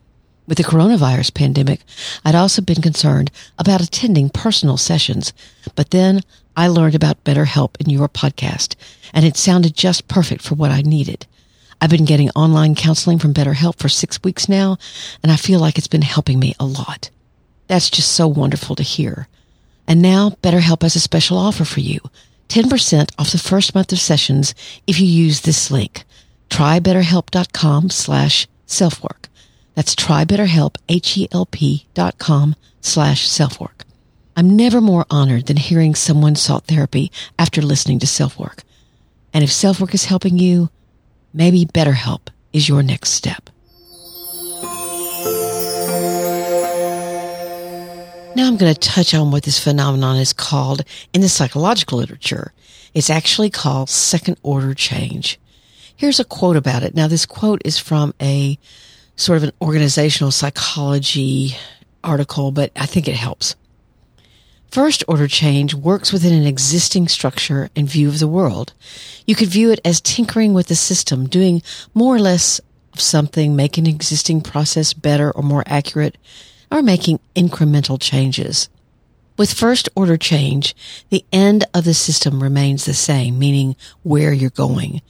With 0.49 0.57
the 0.57 0.65
coronavirus 0.65 1.35
pandemic, 1.35 1.83
I'd 2.25 2.35
also 2.35 2.63
been 2.63 2.81
concerned 2.81 3.31
about 3.59 3.83
attending 3.83 4.31
personal 4.31 4.79
sessions, 4.79 5.35
but 5.75 5.91
then 5.91 6.23
I 6.57 6.69
learned 6.69 6.95
about 6.95 7.23
BetterHelp 7.25 7.79
in 7.79 7.91
your 7.91 8.09
podcast, 8.09 8.77
and 9.13 9.27
it 9.27 9.37
sounded 9.37 9.75
just 9.75 10.09
perfect 10.09 10.41
for 10.41 10.55
what 10.55 10.71
I 10.71 10.81
needed. 10.81 11.27
I've 11.83 11.91
been 11.91 12.05
getting 12.05 12.31
online 12.31 12.77
counseling 12.77 13.19
from 13.19 13.35
BetterHelp 13.35 13.77
for 13.77 13.89
six 13.89 14.23
weeks 14.23 14.49
now, 14.49 14.77
and 15.21 15.33
I 15.33 15.37
feel 15.37 15.59
like 15.59 15.79
it's 15.79 15.89
been 15.89 16.03
helping 16.03 16.39
me 16.39 16.55
a 16.61 16.65
lot. 16.65 17.11
That's 17.67 17.91
just 17.91 18.13
so 18.13 18.29
wonderful 18.29 18.77
to 18.77 18.85
hear. 18.85 19.27
And 19.89 20.01
now 20.01 20.31
BetterHelp 20.31 20.83
has 20.83 20.95
a 20.95 21.01
special 21.01 21.37
offer 21.37 21.65
for 21.65 21.81
you. 21.81 21.99
10% 22.51 23.11
off 23.19 23.33
the 23.33 23.39
first 23.39 23.75
month 23.75 23.91
of 23.91 23.99
sessions 23.99 24.55
if 24.87 25.01
you 25.01 25.09
use 25.09 25.41
this 25.41 25.73
link. 25.73 26.05
Trybetterhelp.com 26.51 27.91
slash 27.91 28.47
selfwork. 28.65 29.27
That's 29.75 29.97
trybetterhelp, 29.97 30.77
H-E-L-P 30.89 31.87
dot 31.95 32.17
com 32.17 32.55
slash 32.81 33.29
selfwork. 33.29 33.83
I'm 34.37 34.55
never 34.55 34.81
more 34.81 35.05
honored 35.11 35.47
than 35.47 35.57
hearing 35.57 35.97
someone 35.97 36.37
sought 36.37 36.67
therapy 36.67 37.11
after 37.41 37.61
listening 37.61 37.99
to 37.99 38.07
self-work. 38.07 38.63
And 39.35 39.43
if 39.43 39.51
self-work 39.51 39.95
is 39.95 40.05
helping 40.05 40.39
you, 40.39 40.71
maybe 41.33 41.65
BetterHelp 41.67 42.29
is 42.53 42.69
your 42.69 42.83
next 42.83 43.11
step. 43.11 43.51
Now 48.35 48.49
I'm 48.49 48.57
going 48.57 48.73
to 48.73 48.81
touch 48.81 49.15
on 49.15 49.31
what 49.31 49.43
this 49.43 49.63
phenomenon 49.63 50.17
is 50.17 50.33
called 50.33 50.83
in 51.13 51.21
the 51.21 51.29
psychological 51.29 51.99
literature. 51.99 52.53
It's 52.95 53.11
actually 53.11 53.51
called 53.51 53.91
second 53.91 54.39
order 54.43 54.75
change. 54.75 55.39
Here's 55.95 56.19
a 56.19 56.25
quote 56.25 56.57
about 56.57 56.83
it. 56.83 56.95
Now 56.95 57.09
this 57.09 57.27
quote 57.27 57.61
is 57.65 57.79
from 57.79 58.15
a 58.21 58.59
sort 59.17 59.37
of 59.37 59.45
an 59.45 59.53
organizational 59.61 60.31
psychology 60.31 61.57
article, 62.03 62.53
but 62.53 62.73
I 62.75 62.87
think 62.87 63.07
it 63.07 63.15
helps. 63.15 63.55
First 64.73 65.05
order 65.07 65.29
change 65.29 65.75
works 65.75 66.15
within 66.15 66.33
an 66.33 66.47
existing 66.47 67.07
structure 67.09 67.69
and 67.77 67.87
view 67.87 68.09
of 68.09 68.21
the 68.21 68.27
world. 68.27 68.73
You 69.27 69.35
could 69.35 69.49
view 69.49 69.71
it 69.71 69.83
as 69.85 70.01
tinkering 70.01 70.55
with 70.55 70.69
the 70.69 70.75
system, 70.75 71.29
doing 71.29 71.61
more 71.93 72.17
or 72.17 72.19
less 72.19 72.59
of 72.95 73.01
something, 73.03 73.55
making 73.55 73.87
an 73.87 73.95
existing 73.95 74.41
process 74.41 74.95
better 74.95 75.31
or 75.31 75.43
more 75.43 75.63
accurate, 75.67 76.17
are 76.71 76.81
making 76.81 77.21
incremental 77.37 78.01
changes. 78.01 78.71
With 79.37 79.53
first 79.53 79.91
order 79.95 80.17
change, 80.17 80.75
the 81.11 81.27
end 81.35 81.67
of 81.75 81.85
the 81.85 81.93
system 81.93 82.43
remains 82.43 82.87
the 82.87 82.95
same, 82.95 83.39
meaning 83.39 83.77
where 84.03 84.33
you're 84.33 84.49
going. 84.49 85.03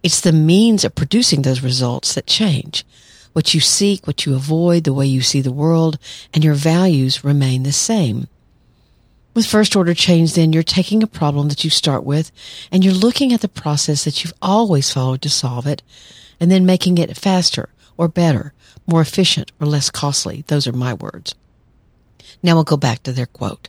It's 0.00 0.20
the 0.20 0.30
means 0.30 0.84
of 0.84 0.94
producing 0.94 1.42
those 1.42 1.60
results 1.60 2.14
that 2.14 2.28
change. 2.28 2.86
What 3.32 3.52
you 3.52 3.58
seek, 3.58 4.06
what 4.06 4.26
you 4.26 4.36
avoid, 4.36 4.84
the 4.84 4.94
way 4.94 5.06
you 5.06 5.22
see 5.22 5.40
the 5.40 5.50
world, 5.50 5.98
and 6.32 6.44
your 6.44 6.54
values 6.54 7.24
remain 7.24 7.64
the 7.64 7.72
same. 7.72 8.28
With 9.38 9.46
first 9.46 9.76
order 9.76 9.94
change, 9.94 10.34
then 10.34 10.52
you're 10.52 10.64
taking 10.64 11.00
a 11.00 11.06
problem 11.06 11.48
that 11.48 11.62
you 11.62 11.70
start 11.70 12.02
with 12.02 12.32
and 12.72 12.84
you're 12.84 12.92
looking 12.92 13.32
at 13.32 13.40
the 13.40 13.48
process 13.48 14.02
that 14.02 14.24
you've 14.24 14.34
always 14.42 14.92
followed 14.92 15.22
to 15.22 15.30
solve 15.30 15.64
it 15.64 15.80
and 16.40 16.50
then 16.50 16.66
making 16.66 16.98
it 16.98 17.16
faster 17.16 17.68
or 17.96 18.08
better 18.08 18.52
more 18.84 19.00
efficient 19.00 19.52
or 19.60 19.68
less 19.68 19.92
costly. 19.92 20.42
Those 20.48 20.66
are 20.66 20.72
my 20.72 20.92
words. 20.92 21.36
Now 22.42 22.56
we'll 22.56 22.64
go 22.64 22.76
back 22.76 23.04
to 23.04 23.12
their 23.12 23.26
quote. 23.26 23.68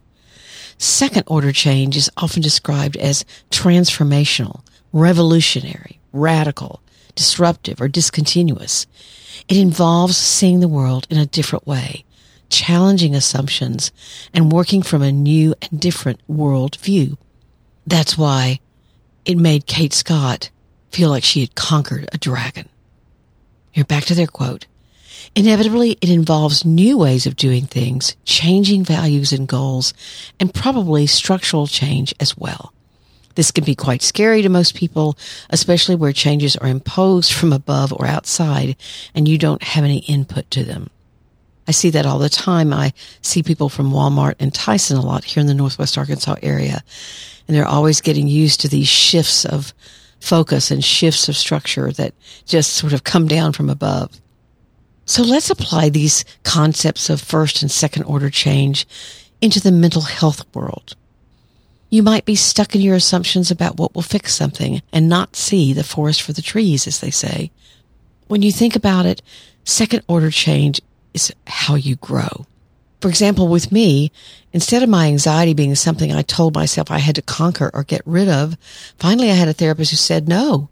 Second 0.80 1.26
order 1.28 1.52
change 1.52 1.96
is 1.96 2.10
often 2.18 2.42
described 2.42 2.98
as 2.98 3.24
transformational, 3.52 4.62
revolutionary, 4.92 6.00
radical, 6.12 6.82
disruptive, 7.14 7.80
or 7.80 7.88
discontinuous. 7.88 8.88
It 9.48 9.58
involves 9.58 10.18
seeing 10.18 10.62
the 10.62 10.68
world 10.68 11.06
in 11.12 11.20
a 11.20 11.28
different 11.28 11.68
way, 11.68 12.06
challenging 12.50 13.16
assumptions, 13.16 13.92
and 14.34 14.52
working 14.52 14.82
from 14.82 15.02
a 15.02 15.12
new 15.12 15.56
and 15.62 15.80
different 15.80 16.20
world 16.28 16.76
view. 16.78 17.18
That's 17.86 18.18
why 18.18 18.60
it 19.26 19.38
made 19.38 19.66
Kate 19.66 19.94
Scott 19.94 20.50
feel 20.92 21.10
like 21.10 21.24
she 21.24 21.42
had 21.42 21.56
conquered 21.56 22.10
a 22.12 22.18
dragon. 22.18 22.70
Here, 23.72 23.84
back 23.84 24.06
to 24.06 24.16
their 24.16 24.28
quote. 24.28 24.66
Inevitably, 25.36 25.98
it 26.02 26.10
involves 26.10 26.66
new 26.66 26.98
ways 26.98 27.26
of 27.26 27.36
doing 27.36 27.66
things, 27.66 28.16
changing 28.26 28.84
values 28.84 29.32
and 29.32 29.48
goals, 29.48 29.94
and 30.40 30.54
probably 30.54 31.06
structural 31.06 31.68
change 31.68 32.14
as 32.20 32.38
well. 32.38 32.74
This 33.36 33.52
can 33.52 33.64
be 33.64 33.76
quite 33.76 34.02
scary 34.02 34.42
to 34.42 34.50
most 34.50 34.76
people, 34.76 35.18
especially 35.50 35.96
where 35.96 36.12
changes 36.12 36.58
are 36.58 36.68
imposed 36.68 37.32
from 37.32 37.54
above 37.54 37.94
or 37.94 38.06
outside 38.06 38.76
and 39.16 39.28
you 39.28 39.38
don't 39.38 39.64
have 39.64 39.84
any 39.84 40.00
input 40.00 40.50
to 40.52 40.64
them. 40.64 40.90
I 41.70 41.72
see 41.72 41.92
that 41.92 42.08
all 42.08 42.18
the 42.18 42.30
time. 42.30 42.74
I 42.74 42.94
see 43.22 43.44
people 43.44 43.70
from 43.70 43.92
Walmart 43.92 44.34
and 44.40 44.52
Tyson 44.52 44.98
a 44.98 45.06
lot 45.06 45.24
here 45.24 45.40
in 45.40 45.46
the 45.46 45.54
Northwest 45.54 46.00
Arkansas 46.00 46.38
area, 46.42 46.84
and 47.48 47.56
they're 47.56 47.64
always 47.64 48.02
getting 48.02 48.28
used 48.28 48.62
to 48.62 48.68
these 48.68 48.88
shifts 48.88 49.46
of 49.46 49.72
focus 50.20 50.72
and 50.72 50.84
shifts 50.84 51.30
of 51.30 51.38
structure 51.38 51.92
that 51.92 52.16
just 52.48 52.74
sort 52.74 52.92
of 52.92 53.04
come 53.04 53.28
down 53.28 53.54
from 53.54 53.70
above. 53.70 54.20
So 55.06 55.22
let's 55.22 55.52
apply 55.52 55.90
these 55.90 56.26
concepts 56.42 57.08
of 57.08 57.22
first 57.22 57.62
and 57.62 57.70
second 57.70 58.06
order 58.06 58.32
change 58.32 58.88
into 59.40 59.60
the 59.60 59.72
mental 59.72 60.02
health 60.02 60.44
world. 60.56 60.96
You 61.92 62.02
might 62.02 62.26
be 62.26 62.34
stuck 62.34 62.74
in 62.74 62.82
your 62.82 62.96
assumptions 62.96 63.52
about 63.52 63.78
what 63.78 63.94
will 63.94 64.02
fix 64.02 64.34
something 64.34 64.82
and 64.92 65.08
not 65.08 65.36
see 65.36 65.74
the 65.74 65.84
forest 65.84 66.24
for 66.24 66.34
the 66.34 66.42
trees, 66.42 66.88
as 66.88 67.00
they 67.00 67.12
say. 67.12 67.52
When 68.26 68.42
you 68.42 68.52
think 68.52 68.76
about 68.76 69.06
it, 69.06 69.22
second 69.64 70.02
order 70.08 70.32
change 70.32 70.82
is 71.14 71.34
how 71.48 71.76
you 71.76 71.96
grow. 71.96 72.46
For 73.02 73.08
example, 73.08 73.48
with 73.48 73.72
me, 73.72 74.12
instead 74.52 74.84
of 74.84 74.90
my 74.90 75.08
anxiety 75.08 75.54
being 75.54 75.76
something 75.76 76.12
I 76.12 76.22
told 76.22 76.54
myself 76.54 76.92
I 76.92 76.98
had 76.98 77.16
to 77.16 77.22
conquer 77.22 77.72
or 77.74 77.84
get 77.84 78.02
rid 78.06 78.28
of, 78.28 78.58
finally 78.98 79.32
I 79.32 79.36
had 79.36 79.48
a 79.48 79.54
therapist 79.54 79.92
who 79.92 79.98
said, 79.98 80.28
no, 80.28 80.70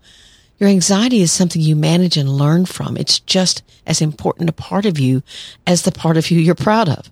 your 0.59 0.69
anxiety 0.69 1.21
is 1.21 1.31
something 1.31 1.61
you 1.61 1.75
manage 1.75 2.17
and 2.17 2.27
learn 2.27 2.65
from. 2.65 2.97
It's 2.97 3.19
just 3.19 3.63
as 3.85 4.01
important 4.01 4.49
a 4.49 4.53
part 4.53 4.85
of 4.85 4.99
you 4.99 5.23
as 5.65 5.83
the 5.83 5.91
part 5.91 6.17
of 6.17 6.29
you 6.29 6.39
you're 6.39 6.55
proud 6.55 6.89
of. 6.89 7.09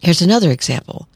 Here's 0.00 0.20
another 0.20 0.50
example. 0.50 1.08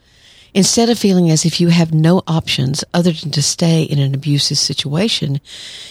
Instead 0.54 0.88
of 0.88 0.98
feeling 0.98 1.30
as 1.30 1.44
if 1.44 1.60
you 1.60 1.68
have 1.68 1.92
no 1.92 2.22
options 2.26 2.82
other 2.94 3.12
than 3.12 3.30
to 3.32 3.42
stay 3.42 3.82
in 3.82 3.98
an 3.98 4.14
abusive 4.14 4.56
situation, 4.56 5.40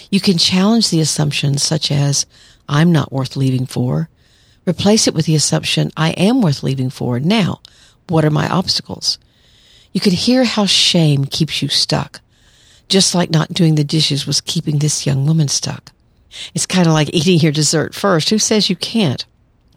you 0.09 0.19
can 0.19 0.39
challenge 0.39 0.89
the 0.89 0.99
assumptions 0.99 1.61
such 1.61 1.91
as, 1.91 2.25
I'm 2.67 2.91
not 2.91 3.13
worth 3.13 3.35
leaving 3.35 3.67
for. 3.67 4.09
Replace 4.67 5.07
it 5.07 5.13
with 5.13 5.25
the 5.25 5.35
assumption, 5.35 5.91
I 5.95 6.11
am 6.11 6.41
worth 6.41 6.63
leaving 6.63 6.89
for. 6.89 7.19
Now, 7.19 7.61
what 8.07 8.25
are 8.25 8.29
my 8.29 8.49
obstacles? 8.49 9.17
You 9.93 10.01
can 10.01 10.13
hear 10.13 10.43
how 10.43 10.65
shame 10.65 11.25
keeps 11.25 11.61
you 11.61 11.69
stuck 11.69 12.21
just 12.89 13.13
like 13.13 13.29
not 13.29 13.53
doing 13.53 13.75
the 13.75 13.83
dishes 13.83 14.25
was 14.25 14.41
keeping 14.41 14.79
this 14.79 15.05
young 15.05 15.25
woman 15.25 15.47
stuck. 15.47 15.91
It's 16.53 16.65
kind 16.65 16.87
of 16.87 16.93
like 16.93 17.13
eating 17.13 17.39
your 17.39 17.51
dessert 17.51 17.93
first. 17.95 18.29
Who 18.29 18.39
says 18.39 18.69
you 18.69 18.75
can't? 18.75 19.25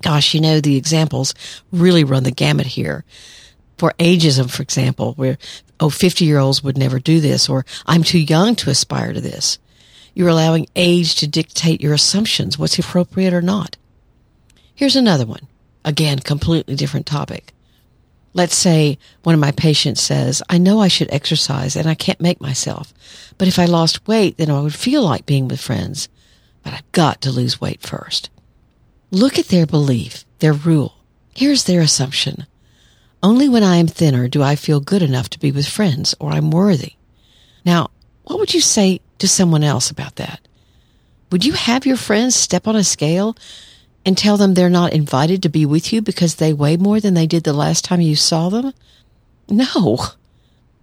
Gosh, 0.02 0.34
you 0.34 0.40
know, 0.40 0.60
the 0.60 0.76
examples 0.76 1.34
really 1.72 2.04
run 2.04 2.22
the 2.22 2.30
gamut 2.30 2.66
here. 2.66 3.04
For 3.78 3.94
ageism, 3.98 4.50
for 4.50 4.62
example, 4.62 5.14
where, 5.14 5.38
oh, 5.78 5.90
50 5.90 6.24
year 6.24 6.38
olds 6.38 6.62
would 6.62 6.76
never 6.76 6.98
do 6.98 7.20
this, 7.20 7.48
or 7.48 7.64
I'm 7.86 8.02
too 8.02 8.18
young 8.18 8.54
to 8.56 8.70
aspire 8.70 9.12
to 9.12 9.20
this. 9.20 9.58
You're 10.14 10.28
allowing 10.28 10.66
age 10.76 11.14
to 11.16 11.26
dictate 11.26 11.80
your 11.80 11.94
assumptions, 11.94 12.58
what's 12.58 12.78
appropriate 12.78 13.32
or 13.32 13.42
not. 13.42 13.76
Here's 14.80 14.96
another 14.96 15.26
one. 15.26 15.46
Again, 15.84 16.20
completely 16.20 16.74
different 16.74 17.04
topic. 17.04 17.52
Let's 18.32 18.54
say 18.54 18.96
one 19.24 19.34
of 19.34 19.38
my 19.38 19.50
patients 19.50 20.00
says, 20.00 20.42
I 20.48 20.56
know 20.56 20.80
I 20.80 20.88
should 20.88 21.12
exercise 21.12 21.76
and 21.76 21.86
I 21.86 21.94
can't 21.94 22.18
make 22.18 22.40
myself, 22.40 22.94
but 23.36 23.46
if 23.46 23.58
I 23.58 23.66
lost 23.66 24.08
weight, 24.08 24.38
then 24.38 24.48
I 24.48 24.58
would 24.62 24.74
feel 24.74 25.02
like 25.02 25.26
being 25.26 25.48
with 25.48 25.60
friends, 25.60 26.08
but 26.62 26.72
I've 26.72 26.92
got 26.92 27.20
to 27.20 27.30
lose 27.30 27.60
weight 27.60 27.82
first. 27.82 28.30
Look 29.10 29.38
at 29.38 29.48
their 29.48 29.66
belief, 29.66 30.24
their 30.38 30.54
rule. 30.54 30.94
Here's 31.34 31.64
their 31.64 31.82
assumption. 31.82 32.46
Only 33.22 33.50
when 33.50 33.62
I 33.62 33.76
am 33.76 33.86
thinner 33.86 34.28
do 34.28 34.42
I 34.42 34.56
feel 34.56 34.80
good 34.80 35.02
enough 35.02 35.28
to 35.28 35.38
be 35.38 35.52
with 35.52 35.68
friends 35.68 36.14
or 36.18 36.30
I'm 36.30 36.50
worthy. 36.50 36.94
Now, 37.66 37.90
what 38.22 38.38
would 38.38 38.54
you 38.54 38.62
say 38.62 39.02
to 39.18 39.28
someone 39.28 39.62
else 39.62 39.90
about 39.90 40.16
that? 40.16 40.40
Would 41.30 41.44
you 41.44 41.52
have 41.52 41.84
your 41.84 41.98
friends 41.98 42.34
step 42.34 42.66
on 42.66 42.76
a 42.76 42.82
scale 42.82 43.36
and 44.04 44.16
tell 44.16 44.36
them 44.36 44.54
they're 44.54 44.70
not 44.70 44.92
invited 44.92 45.42
to 45.42 45.48
be 45.48 45.66
with 45.66 45.92
you 45.92 46.00
because 46.02 46.36
they 46.36 46.52
weigh 46.52 46.76
more 46.76 47.00
than 47.00 47.14
they 47.14 47.26
did 47.26 47.44
the 47.44 47.52
last 47.52 47.84
time 47.84 48.00
you 48.00 48.16
saw 48.16 48.48
them? 48.48 48.72
No. 49.48 49.98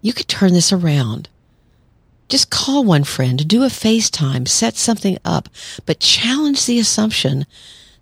You 0.01 0.13
could 0.13 0.27
turn 0.27 0.53
this 0.53 0.71
around. 0.71 1.29
Just 2.29 2.50
call 2.50 2.83
one 2.83 3.05
friend, 3.05 3.47
do 3.47 3.63
a 3.63 3.67
FaceTime, 3.67 4.47
set 4.47 4.75
something 4.75 5.17
up, 5.24 5.47
but 5.86 6.00
challenge 6.00 6.65
the 6.65 6.77
assumption 6.77 7.45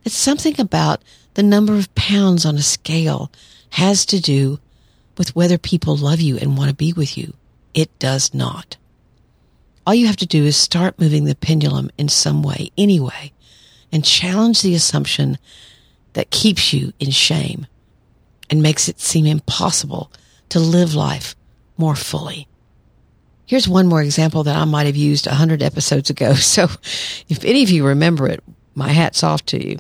that 0.04 0.10
something 0.10 0.60
about 0.60 1.04
the 1.36 1.44
number 1.44 1.76
of 1.76 1.94
pounds 1.96 2.46
on 2.46 2.56
a 2.56 2.62
scale 2.62 3.32
has 3.72 4.06
to 4.08 4.20
do 4.20 4.60
with 5.18 5.36
whether 5.36 5.58
people 5.58 5.96
love 5.96 6.22
you 6.22 6.38
and 6.38 6.58
want 6.58 6.70
to 6.70 6.76
be 6.76 6.92
with 6.92 7.18
you. 7.18 7.34
It 7.74 7.98
does 8.00 8.34
not. 8.34 8.78
All 9.86 9.94
you 9.94 10.08
have 10.08 10.18
to 10.18 10.26
do 10.26 10.44
is 10.46 10.58
start 10.58 11.00
moving 11.00 11.26
the 11.26 11.36
pendulum 11.36 11.92
in 11.98 12.10
some 12.10 12.42
way, 12.42 12.72
anyway, 12.78 13.32
and 13.96 14.04
challenge 14.04 14.62
the 14.62 14.76
assumption 14.76 15.38
that 16.14 16.30
keeps 16.30 16.74
you 16.74 16.92
in 17.00 17.12
shame 17.12 17.66
and 18.50 18.62
makes 18.62 18.90
it 18.90 19.00
seem 19.00 19.26
impossible 19.26 20.12
to 20.50 20.60
live 20.60 20.94
life 20.94 21.34
more 21.78 21.96
fully. 21.96 22.46
Here's 23.46 23.70
one 23.70 23.88
more 23.88 24.02
example 24.02 24.44
that 24.44 24.58
I 24.58 24.66
might 24.66 24.86
have 24.86 24.98
used 24.98 25.28
a 25.28 25.36
hundred 25.36 25.64
episodes 25.64 26.10
ago. 26.10 26.34
So 26.36 26.68
if 27.30 27.46
any 27.46 27.64
of 27.64 27.70
you 27.70 27.88
remember 27.88 28.28
it, 28.28 28.44
my 28.74 28.90
hat's 28.90 29.24
off 29.24 29.46
to 29.46 29.66
you. 29.66 29.78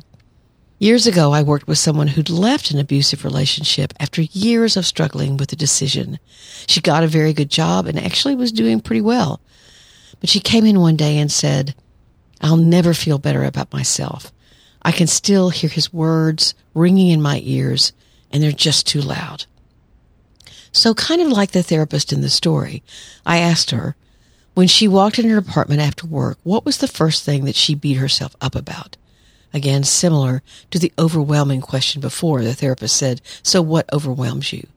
Years 0.79 1.07
ago, 1.07 1.34
I 1.34 1.43
worked 1.43 1.67
with 1.67 1.77
someone 1.77 2.07
who'd 2.07 2.29
left 2.29 2.72
an 2.72 2.79
abusive 2.79 3.25
relationship 3.25 3.93
after 4.00 4.22
years 4.22 4.77
of 4.77 4.86
struggling 4.86 5.36
with 5.36 5.50
the 5.50 5.57
decision. 5.57 6.19
She 6.67 6.79
got 6.79 7.03
a 7.03 7.07
very 7.07 7.34
good 7.34 7.50
job 7.50 7.86
and 7.86 8.00
actually 8.00 8.36
was 8.36 8.53
doing 8.53 8.79
pretty 8.79 9.01
well. 9.01 9.41
But 10.22 10.29
she 10.29 10.39
came 10.39 10.65
in 10.65 10.79
one 10.79 10.95
day 10.95 11.17
and 11.17 11.29
said, 11.29 11.75
I'll 12.41 12.57
never 12.57 12.93
feel 12.93 13.17
better 13.17 13.43
about 13.43 13.73
myself. 13.73 14.31
I 14.81 14.91
can 14.91 15.07
still 15.07 15.49
hear 15.49 15.69
his 15.69 15.91
words 15.91 16.53
ringing 16.73 17.09
in 17.09 17.21
my 17.21 17.41
ears 17.43 17.93
and 18.31 18.43
they're 18.43 18.51
just 18.51 18.85
too 18.85 19.01
loud. 19.01 19.45
So 20.71 20.93
kind 20.93 21.21
of 21.21 21.29
like 21.29 21.51
the 21.51 21.63
therapist 21.63 22.11
in 22.11 22.21
the 22.21 22.29
story, 22.29 22.83
I 23.25 23.37
asked 23.37 23.71
her, 23.71 23.95
when 24.53 24.67
she 24.67 24.87
walked 24.87 25.19
in 25.19 25.29
her 25.29 25.37
apartment 25.37 25.81
after 25.81 26.05
work, 26.05 26.37
what 26.43 26.65
was 26.65 26.77
the 26.77 26.87
first 26.87 27.23
thing 27.23 27.45
that 27.45 27.55
she 27.55 27.75
beat 27.75 27.95
herself 27.95 28.35
up 28.41 28.55
about? 28.55 28.97
Again, 29.53 29.83
similar 29.83 30.43
to 30.71 30.79
the 30.79 30.91
overwhelming 30.99 31.61
question 31.61 32.01
before, 32.01 32.43
the 32.43 32.53
therapist 32.53 32.97
said, 32.97 33.21
so 33.41 33.61
what 33.61 33.91
overwhelms 33.93 34.51
you? 34.51 34.67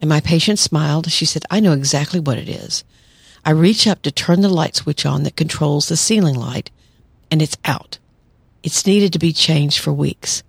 And 0.00 0.08
my 0.08 0.20
patient 0.20 0.58
smiled. 0.58 1.10
She 1.10 1.26
said, 1.26 1.44
I 1.50 1.60
know 1.60 1.72
exactly 1.72 2.18
what 2.18 2.38
it 2.38 2.48
is. 2.48 2.82
I 3.44 3.50
reach 3.52 3.86
up 3.86 4.02
to 4.02 4.10
turn 4.10 4.42
the 4.42 4.48
light 4.48 4.76
switch 4.76 5.06
on 5.06 5.22
that 5.22 5.36
controls 5.36 5.88
the 5.88 5.96
ceiling 5.96 6.34
light, 6.34 6.70
and 7.30 7.40
it's 7.40 7.56
out. 7.64 7.98
It's 8.62 8.86
needed 8.86 9.12
to 9.14 9.18
be 9.18 9.32
changed 9.32 9.78
for 9.78 9.92
weeks. 9.92 10.42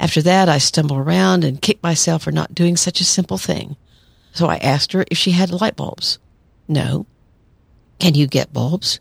After 0.00 0.22
that, 0.22 0.48
I 0.48 0.58
stumble 0.58 0.96
around 0.96 1.44
and 1.44 1.60
kick 1.62 1.82
myself 1.82 2.22
for 2.22 2.32
not 2.32 2.54
doing 2.54 2.76
such 2.76 3.00
a 3.00 3.04
simple 3.04 3.38
thing. 3.38 3.76
So 4.32 4.46
I 4.46 4.56
asked 4.56 4.92
her 4.92 5.04
if 5.10 5.18
she 5.18 5.32
had 5.32 5.50
light 5.50 5.76
bulbs. 5.76 6.18
No. 6.66 7.06
Can 7.98 8.14
you 8.14 8.26
get 8.26 8.52
bulbs? 8.52 8.98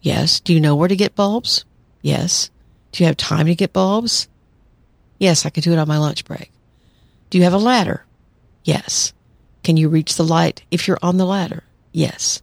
Yes. 0.00 0.40
Do 0.40 0.54
you 0.54 0.60
know 0.60 0.74
where 0.74 0.88
to 0.88 0.96
get 0.96 1.14
bulbs? 1.14 1.64
Yes. 2.00 2.50
Do 2.92 3.02
you 3.02 3.06
have 3.06 3.16
time 3.16 3.46
to 3.46 3.54
get 3.54 3.72
bulbs? 3.72 4.28
Yes, 5.18 5.44
I 5.44 5.50
could 5.50 5.62
do 5.64 5.72
it 5.72 5.78
on 5.78 5.88
my 5.88 5.98
lunch 5.98 6.24
break. 6.24 6.50
Do 7.30 7.38
you 7.38 7.44
have 7.44 7.52
a 7.52 7.58
ladder? 7.58 8.04
Yes. 8.64 9.12
Can 9.62 9.76
you 9.76 9.88
reach 9.88 10.16
the 10.16 10.24
light 10.24 10.62
if 10.70 10.88
you're 10.88 10.98
on 11.02 11.18
the 11.18 11.26
ladder? 11.26 11.62
Yes. 11.92 12.42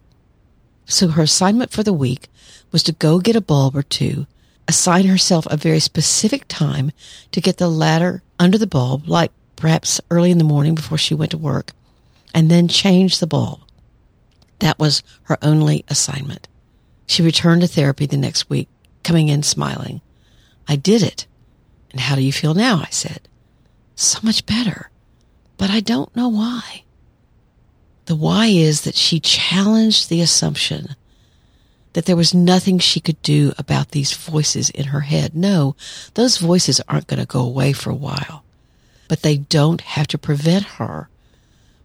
So 0.93 1.07
her 1.07 1.23
assignment 1.23 1.71
for 1.71 1.81
the 1.81 1.91
week 1.91 2.27
was 2.71 2.83
to 2.83 2.91
go 2.91 3.17
get 3.17 3.35
a 3.35 3.41
bulb 3.41 3.75
or 3.75 3.81
two, 3.81 4.27
assign 4.67 5.07
herself 5.07 5.47
a 5.47 5.57
very 5.57 5.79
specific 5.79 6.47
time 6.47 6.91
to 7.31 7.41
get 7.41 7.57
the 7.57 7.67
ladder 7.67 8.21
under 8.37 8.59
the 8.59 8.67
bulb, 8.67 9.07
like 9.07 9.31
perhaps 9.55 9.99
early 10.11 10.29
in 10.29 10.37
the 10.37 10.43
morning 10.43 10.75
before 10.75 10.99
she 10.99 11.15
went 11.15 11.31
to 11.31 11.37
work, 11.39 11.71
and 12.31 12.51
then 12.51 12.67
change 12.67 13.17
the 13.17 13.25
bulb. 13.25 13.61
That 14.59 14.77
was 14.77 15.01
her 15.23 15.39
only 15.41 15.83
assignment. 15.87 16.47
She 17.07 17.23
returned 17.23 17.63
to 17.63 17.67
therapy 17.67 18.05
the 18.05 18.15
next 18.15 18.51
week, 18.51 18.69
coming 19.01 19.29
in 19.29 19.41
smiling. 19.41 19.99
I 20.67 20.75
did 20.75 21.01
it. 21.01 21.25
And 21.89 22.01
how 22.01 22.13
do 22.13 22.21
you 22.21 22.31
feel 22.31 22.53
now? 22.53 22.83
I 22.85 22.89
said. 22.91 23.27
So 23.95 24.19
much 24.21 24.45
better. 24.45 24.91
But 25.57 25.71
I 25.71 25.79
don't 25.79 26.15
know 26.15 26.29
why. 26.29 26.82
The 28.05 28.15
why 28.15 28.47
is 28.47 28.81
that 28.81 28.95
she 28.95 29.19
challenged 29.19 30.09
the 30.09 30.21
assumption 30.21 30.95
that 31.93 32.05
there 32.05 32.15
was 32.15 32.33
nothing 32.33 32.79
she 32.79 32.99
could 32.99 33.21
do 33.21 33.53
about 33.57 33.91
these 33.91 34.13
voices 34.13 34.69
in 34.71 34.85
her 34.85 35.01
head. 35.01 35.35
No, 35.35 35.75
those 36.15 36.37
voices 36.37 36.81
aren't 36.87 37.07
going 37.07 37.19
to 37.19 37.25
go 37.25 37.41
away 37.41 37.71
for 37.71 37.91
a 37.91 37.95
while, 37.95 38.43
but 39.07 39.21
they 39.21 39.37
don't 39.37 39.81
have 39.81 40.07
to 40.07 40.17
prevent 40.17 40.65
her 40.65 41.07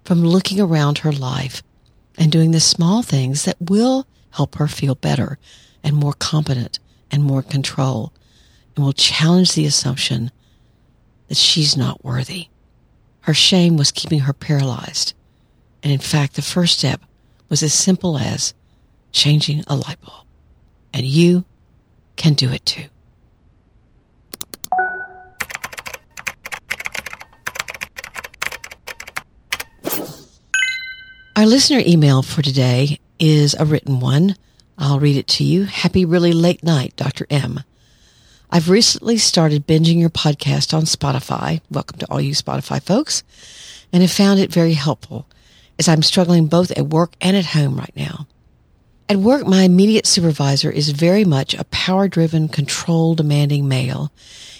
from 0.05 0.25
looking 0.25 0.61
around 0.61 0.99
her 0.99 1.13
life 1.13 1.63
and 2.17 2.33
doing 2.33 2.51
the 2.51 2.61
small 2.61 3.03
things 3.03 3.45
that 3.45 3.57
will 3.61 4.07
help 4.31 4.57
her 4.57 4.67
feel 4.67 4.95
better 4.95 5.39
and 5.85 5.95
more 5.95 6.15
competent 6.15 6.79
and 7.11 7.23
more 7.23 7.43
control 7.43 8.13
and 8.75 8.85
will 8.85 8.93
challenge 8.93 9.53
the 9.53 9.67
assumption 9.67 10.31
that 11.29 11.37
she's 11.37 11.77
not 11.77 12.05
worthy. 12.05 12.49
Her 13.21 13.35
shame 13.35 13.77
was 13.77 13.93
keeping 13.93 14.21
her 14.21 14.33
paralyzed 14.33 15.13
and 15.83 15.93
in 15.93 15.99
fact, 15.99 16.35
the 16.35 16.43
first 16.43 16.79
step 16.79 17.01
was 17.49 17.63
as 17.63 17.73
simple 17.73 18.19
as 18.19 18.55
changing 19.13 19.65
a 19.67 19.77
light 19.77 20.01
bulb. 20.01 20.27
And 20.93 21.07
you 21.07 21.45
can 22.17 22.35
do 22.35 22.51
it 22.51 22.65
too. 22.67 22.85
Our 31.37 31.47
listener 31.47 31.81
email 31.87 32.23
for 32.23 32.43
today 32.43 32.99
is 33.21 33.55
a 33.55 33.65
written 33.65 34.01
one. 34.01 34.35
I'll 34.77 34.99
read 34.99 35.17
it 35.17 35.29
to 35.29 35.45
you. 35.45 35.65
Happy 35.65 36.05
really 36.05 36.33
late 36.33 36.65
night, 36.65 36.95
Dr. 36.97 37.27
M. 37.31 37.63
I've 38.51 38.69
recently 38.69 39.19
started 39.19 39.67
binging 39.67 40.01
your 40.01 40.11
podcast 40.11 40.75
on 40.75 40.83
Spotify. 40.83 41.61
Welcome 41.71 41.99
to 42.01 42.07
all 42.11 42.21
you 42.21 42.33
Spotify 42.33 42.83
folks 42.83 43.23
and 43.93 44.03
have 44.03 44.11
found 44.11 44.41
it 44.41 44.53
very 44.53 44.73
helpful 44.73 45.29
as 45.79 45.89
I'm 45.89 46.03
struggling 46.03 46.47
both 46.47 46.71
at 46.73 46.87
work 46.87 47.13
and 47.21 47.37
at 47.37 47.47
home 47.47 47.77
right 47.77 47.93
now. 47.95 48.27
At 49.11 49.17
work, 49.17 49.47
my 49.47 49.63
immediate 49.63 50.07
supervisor 50.07 50.71
is 50.71 50.91
very 50.91 51.25
much 51.25 51.55
a 51.55 51.65
power 51.65 52.09
driven, 52.09 52.49
control 52.49 53.15
demanding 53.15 53.67
male. 53.67 54.13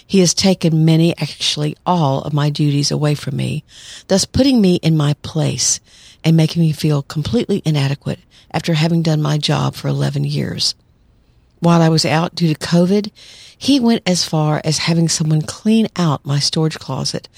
He 0.07 0.21
has 0.21 0.33
taken 0.33 0.85
many, 0.85 1.15
actually 1.17 1.77
all 1.85 2.21
of 2.21 2.33
my 2.33 2.49
duties 2.49 2.89
away 2.89 3.13
from 3.13 3.35
me, 3.35 3.63
thus 4.07 4.25
putting 4.25 4.59
me 4.59 4.77
in 4.77 4.97
my 4.97 5.13
place 5.21 5.79
and 6.23 6.35
making 6.35 6.63
me 6.63 6.71
feel 6.71 7.03
completely 7.03 7.61
inadequate 7.63 8.19
after 8.51 8.73
having 8.73 9.03
done 9.03 9.21
my 9.21 9.37
job 9.37 9.75
for 9.75 9.87
11 9.87 10.23
years. 10.23 10.73
While 11.59 11.83
I 11.83 11.89
was 11.89 12.05
out 12.05 12.33
due 12.33 12.51
to 12.51 12.59
COVID, 12.59 13.11
he 13.55 13.79
went 13.79 14.01
as 14.07 14.25
far 14.25 14.61
as 14.63 14.79
having 14.79 15.09
someone 15.09 15.41
clean 15.43 15.87
out 15.95 16.25
my 16.25 16.39
storage 16.39 16.79
closet, 16.79 17.29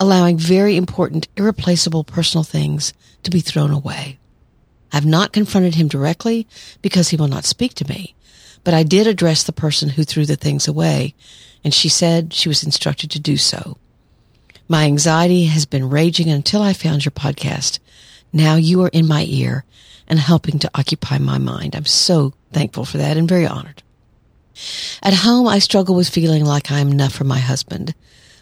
allowing 0.00 0.38
very 0.38 0.76
important, 0.76 1.28
irreplaceable 1.36 2.02
personal 2.02 2.42
things 2.42 2.92
to 3.22 3.30
be 3.30 3.40
thrown 3.40 3.70
away. 3.70 4.18
I've 4.92 5.06
not 5.06 5.32
confronted 5.32 5.74
him 5.74 5.88
directly 5.88 6.46
because 6.82 7.08
he 7.08 7.16
will 7.16 7.28
not 7.28 7.44
speak 7.44 7.74
to 7.74 7.88
me, 7.88 8.14
but 8.64 8.74
I 8.74 8.82
did 8.82 9.06
address 9.06 9.42
the 9.42 9.52
person 9.52 9.90
who 9.90 10.04
threw 10.04 10.24
the 10.24 10.36
things 10.36 10.66
away, 10.66 11.14
and 11.62 11.74
she 11.74 11.88
said 11.88 12.32
she 12.32 12.48
was 12.48 12.62
instructed 12.62 13.10
to 13.10 13.20
do 13.20 13.36
so. 13.36 13.76
My 14.68 14.84
anxiety 14.84 15.46
has 15.46 15.66
been 15.66 15.90
raging 15.90 16.30
until 16.30 16.62
I 16.62 16.72
found 16.72 17.04
your 17.04 17.12
podcast. 17.12 17.78
Now 18.32 18.56
you 18.56 18.82
are 18.82 18.88
in 18.88 19.06
my 19.06 19.24
ear 19.28 19.64
and 20.06 20.18
helping 20.18 20.58
to 20.58 20.70
occupy 20.74 21.18
my 21.18 21.38
mind. 21.38 21.74
I'm 21.74 21.86
so 21.86 22.34
thankful 22.52 22.84
for 22.84 22.98
that 22.98 23.16
and 23.16 23.28
very 23.28 23.46
honored. 23.46 23.82
At 25.02 25.14
home, 25.14 25.46
I 25.46 25.58
struggle 25.58 25.94
with 25.94 26.08
feeling 26.08 26.44
like 26.44 26.70
I 26.70 26.80
am 26.80 26.90
enough 26.90 27.12
for 27.12 27.24
my 27.24 27.38
husband. 27.38 27.94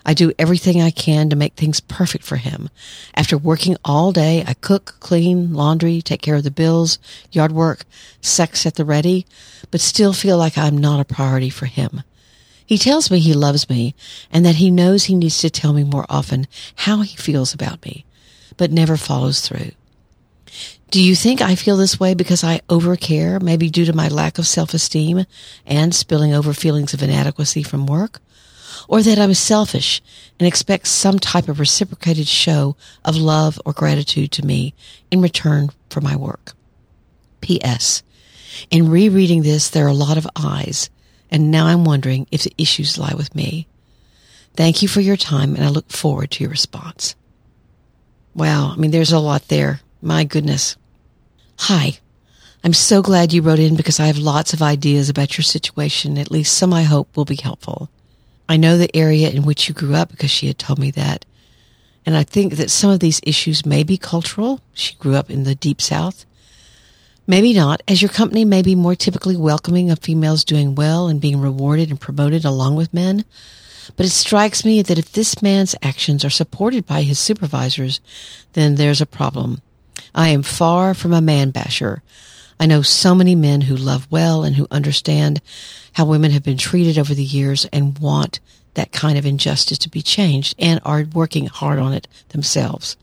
I 0.08 0.14
do 0.14 0.32
everything 0.38 0.80
I 0.80 0.92
can 0.92 1.28
to 1.30 1.36
make 1.36 1.54
things 1.54 1.80
perfect 1.80 2.24
for 2.24 2.36
him. 2.36 2.70
After 3.14 3.36
working 3.36 3.76
all 3.84 4.12
day, 4.12 4.44
I 4.46 4.54
cook, 4.54 4.94
clean, 5.00 5.52
laundry, 5.52 6.00
take 6.00 6.22
care 6.22 6.36
of 6.36 6.44
the 6.44 6.50
bills, 6.52 7.00
yard 7.32 7.50
work, 7.50 7.84
sex 8.20 8.64
at 8.64 8.76
the 8.76 8.84
ready, 8.84 9.26
but 9.72 9.80
still 9.80 10.12
feel 10.12 10.38
like 10.38 10.56
I'm 10.56 10.78
not 10.78 11.00
a 11.00 11.04
priority 11.04 11.50
for 11.50 11.66
him. 11.66 12.04
He 12.64 12.78
tells 12.78 13.10
me 13.10 13.18
he 13.18 13.34
loves 13.34 13.68
me 13.68 13.96
and 14.30 14.46
that 14.46 14.54
he 14.54 14.70
knows 14.70 15.04
he 15.04 15.16
needs 15.16 15.40
to 15.40 15.50
tell 15.50 15.72
me 15.72 15.82
more 15.82 16.06
often 16.08 16.46
how 16.76 17.00
he 17.00 17.16
feels 17.16 17.52
about 17.52 17.84
me, 17.84 18.04
but 18.56 18.70
never 18.70 18.96
follows 18.96 19.40
through. 19.40 19.72
Do 20.92 21.02
you 21.02 21.16
think 21.16 21.42
I 21.42 21.56
feel 21.56 21.76
this 21.76 21.98
way 21.98 22.14
because 22.14 22.44
I 22.44 22.60
overcare, 22.68 23.42
maybe 23.42 23.70
due 23.70 23.84
to 23.86 23.92
my 23.92 24.06
lack 24.06 24.38
of 24.38 24.46
self-esteem 24.46 25.26
and 25.66 25.92
spilling 25.92 26.32
over 26.32 26.52
feelings 26.52 26.94
of 26.94 27.02
inadequacy 27.02 27.64
from 27.64 27.88
work? 27.88 28.20
Or 28.88 29.02
that 29.02 29.18
I'm 29.18 29.34
selfish 29.34 30.02
and 30.38 30.46
expect 30.46 30.88
some 30.88 31.18
type 31.18 31.48
of 31.48 31.60
reciprocated 31.60 32.26
show 32.26 32.76
of 33.04 33.16
love 33.16 33.60
or 33.64 33.72
gratitude 33.72 34.32
to 34.32 34.46
me 34.46 34.74
in 35.10 35.20
return 35.20 35.70
for 35.90 36.00
my 36.00 36.16
work? 36.16 36.52
P.S. 37.40 38.02
In 38.70 38.90
rereading 38.90 39.42
this, 39.42 39.70
there 39.70 39.84
are 39.86 39.88
a 39.88 39.94
lot 39.94 40.16
of 40.16 40.26
I's, 40.34 40.90
and 41.30 41.50
now 41.50 41.66
I'm 41.66 41.84
wondering 41.84 42.26
if 42.30 42.42
the 42.42 42.54
issues 42.58 42.98
lie 42.98 43.14
with 43.14 43.34
me. 43.34 43.66
Thank 44.54 44.82
you 44.82 44.88
for 44.88 45.00
your 45.00 45.16
time, 45.16 45.54
and 45.54 45.64
I 45.64 45.68
look 45.68 45.90
forward 45.90 46.30
to 46.32 46.44
your 46.44 46.50
response. 46.50 47.14
Wow, 48.34 48.72
I 48.72 48.76
mean, 48.76 48.90
there's 48.90 49.12
a 49.12 49.18
lot 49.18 49.48
there. 49.48 49.80
My 50.00 50.24
goodness. 50.24 50.76
Hi. 51.60 51.98
I'm 52.64 52.72
so 52.72 53.00
glad 53.00 53.32
you 53.32 53.42
wrote 53.42 53.58
in 53.58 53.76
because 53.76 54.00
I 54.00 54.06
have 54.06 54.18
lots 54.18 54.52
of 54.52 54.60
ideas 54.60 55.08
about 55.08 55.38
your 55.38 55.44
situation. 55.44 56.18
At 56.18 56.30
least 56.30 56.56
some 56.56 56.72
I 56.72 56.82
hope 56.82 57.16
will 57.16 57.24
be 57.24 57.36
helpful. 57.36 57.90
I 58.48 58.56
know 58.56 58.76
the 58.78 58.94
area 58.96 59.30
in 59.30 59.44
which 59.44 59.68
you 59.68 59.74
grew 59.74 59.94
up 59.94 60.10
because 60.10 60.30
she 60.30 60.46
had 60.46 60.58
told 60.58 60.78
me 60.78 60.90
that. 60.92 61.24
And 62.04 62.16
I 62.16 62.22
think 62.22 62.54
that 62.54 62.70
some 62.70 62.90
of 62.90 63.00
these 63.00 63.20
issues 63.24 63.66
may 63.66 63.82
be 63.82 63.98
cultural. 63.98 64.60
She 64.72 64.94
grew 64.94 65.16
up 65.16 65.30
in 65.30 65.42
the 65.42 65.56
deep 65.56 65.80
south. 65.80 66.24
Maybe 67.26 67.52
not, 67.52 67.82
as 67.88 68.00
your 68.00 68.08
company 68.08 68.44
may 68.44 68.62
be 68.62 68.76
more 68.76 68.94
typically 68.94 69.36
welcoming 69.36 69.90
of 69.90 69.98
females 69.98 70.44
doing 70.44 70.76
well 70.76 71.08
and 71.08 71.20
being 71.20 71.40
rewarded 71.40 71.90
and 71.90 72.00
promoted 72.00 72.44
along 72.44 72.76
with 72.76 72.94
men. 72.94 73.24
But 73.96 74.06
it 74.06 74.10
strikes 74.10 74.64
me 74.64 74.82
that 74.82 74.98
if 74.98 75.10
this 75.10 75.42
man's 75.42 75.74
actions 75.82 76.24
are 76.24 76.30
supported 76.30 76.86
by 76.86 77.02
his 77.02 77.18
supervisors, 77.18 78.00
then 78.52 78.76
there's 78.76 79.00
a 79.00 79.06
problem. 79.06 79.60
I 80.14 80.28
am 80.28 80.44
far 80.44 80.94
from 80.94 81.12
a 81.12 81.20
man 81.20 81.50
basher. 81.50 82.02
I 82.58 82.66
know 82.66 82.82
so 82.82 83.14
many 83.14 83.34
men 83.34 83.62
who 83.62 83.76
love 83.76 84.06
well 84.10 84.42
and 84.42 84.56
who 84.56 84.66
understand 84.70 85.40
how 85.92 86.06
women 86.06 86.30
have 86.30 86.42
been 86.42 86.56
treated 86.56 86.98
over 86.98 87.14
the 87.14 87.24
years 87.24 87.66
and 87.72 87.98
want 87.98 88.40
that 88.74 88.92
kind 88.92 89.18
of 89.18 89.26
injustice 89.26 89.78
to 89.78 89.90
be 89.90 90.02
changed 90.02 90.54
and 90.58 90.80
are 90.84 91.04
working 91.14 91.46
hard 91.46 91.78
on 91.78 91.92
it 91.92 92.08
themselves. 92.28 92.96